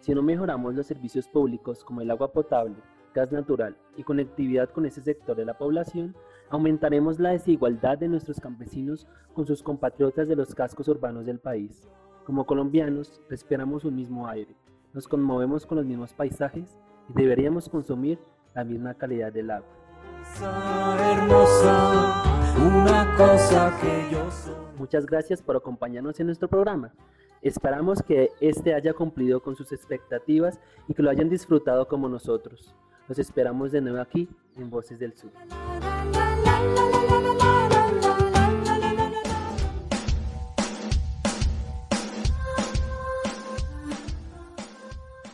Si 0.00 0.14
no 0.14 0.22
mejoramos 0.22 0.74
los 0.74 0.86
servicios 0.86 1.28
públicos 1.28 1.84
como 1.84 2.00
el 2.00 2.10
agua 2.10 2.32
potable, 2.32 2.76
gas 3.14 3.32
natural 3.32 3.76
y 3.96 4.02
conectividad 4.02 4.70
con 4.70 4.86
ese 4.86 5.02
sector 5.02 5.36
de 5.36 5.44
la 5.44 5.58
población, 5.58 6.14
aumentaremos 6.50 7.18
la 7.18 7.30
desigualdad 7.30 7.98
de 7.98 8.08
nuestros 8.08 8.40
campesinos 8.40 9.06
con 9.34 9.46
sus 9.46 9.62
compatriotas 9.62 10.28
de 10.28 10.36
los 10.36 10.54
cascos 10.54 10.88
urbanos 10.88 11.26
del 11.26 11.38
país. 11.38 11.88
Como 12.24 12.46
colombianos, 12.46 13.20
respiramos 13.28 13.84
un 13.84 13.96
mismo 13.96 14.26
aire, 14.28 14.54
nos 14.92 15.06
conmovemos 15.08 15.66
con 15.66 15.76
los 15.76 15.86
mismos 15.86 16.12
paisajes 16.14 16.78
y 17.08 17.12
deberíamos 17.14 17.68
consumir 17.68 18.18
la 18.54 18.64
misma 18.64 18.94
calidad 18.94 19.32
del 19.32 19.50
agua. 19.50 19.68
Muchas 24.76 25.06
gracias 25.06 25.42
por 25.42 25.56
acompañarnos 25.56 26.18
en 26.20 26.26
nuestro 26.26 26.48
programa. 26.48 26.92
Esperamos 27.40 28.02
que 28.02 28.30
este 28.40 28.74
haya 28.74 28.92
cumplido 28.92 29.40
con 29.42 29.54
sus 29.54 29.72
expectativas 29.72 30.58
y 30.88 30.94
que 30.94 31.02
lo 31.02 31.10
hayan 31.10 31.28
disfrutado 31.28 31.86
como 31.86 32.08
nosotros. 32.08 32.74
Los 33.08 33.18
esperamos 33.18 33.72
de 33.72 33.80
nuevo 33.80 34.00
aquí 34.00 34.28
en 34.56 34.70
Voces 34.70 34.98
del 34.98 35.16
Sur. 35.16 35.32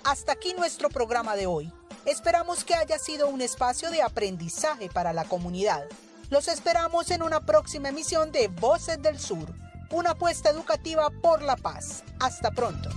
Hasta 0.04 0.32
aquí 0.32 0.54
nuestro 0.56 0.88
programa 0.88 1.34
de 1.34 1.46
hoy. 1.46 1.72
Esperamos 2.06 2.64
que 2.64 2.74
haya 2.74 2.98
sido 2.98 3.28
un 3.28 3.40
espacio 3.40 3.90
de 3.90 4.02
aprendizaje 4.02 4.88
para 4.88 5.12
la 5.12 5.24
comunidad. 5.24 5.84
Los 6.30 6.48
esperamos 6.48 7.10
en 7.10 7.22
una 7.22 7.44
próxima 7.44 7.88
emisión 7.88 8.30
de 8.30 8.48
Voces 8.48 9.00
del 9.02 9.18
Sur 9.18 9.52
una 9.94 10.10
apuesta 10.10 10.50
educativa 10.50 11.08
por 11.22 11.42
la 11.42 11.56
paz. 11.56 12.02
Hasta 12.20 12.50
pronto. 12.50 12.90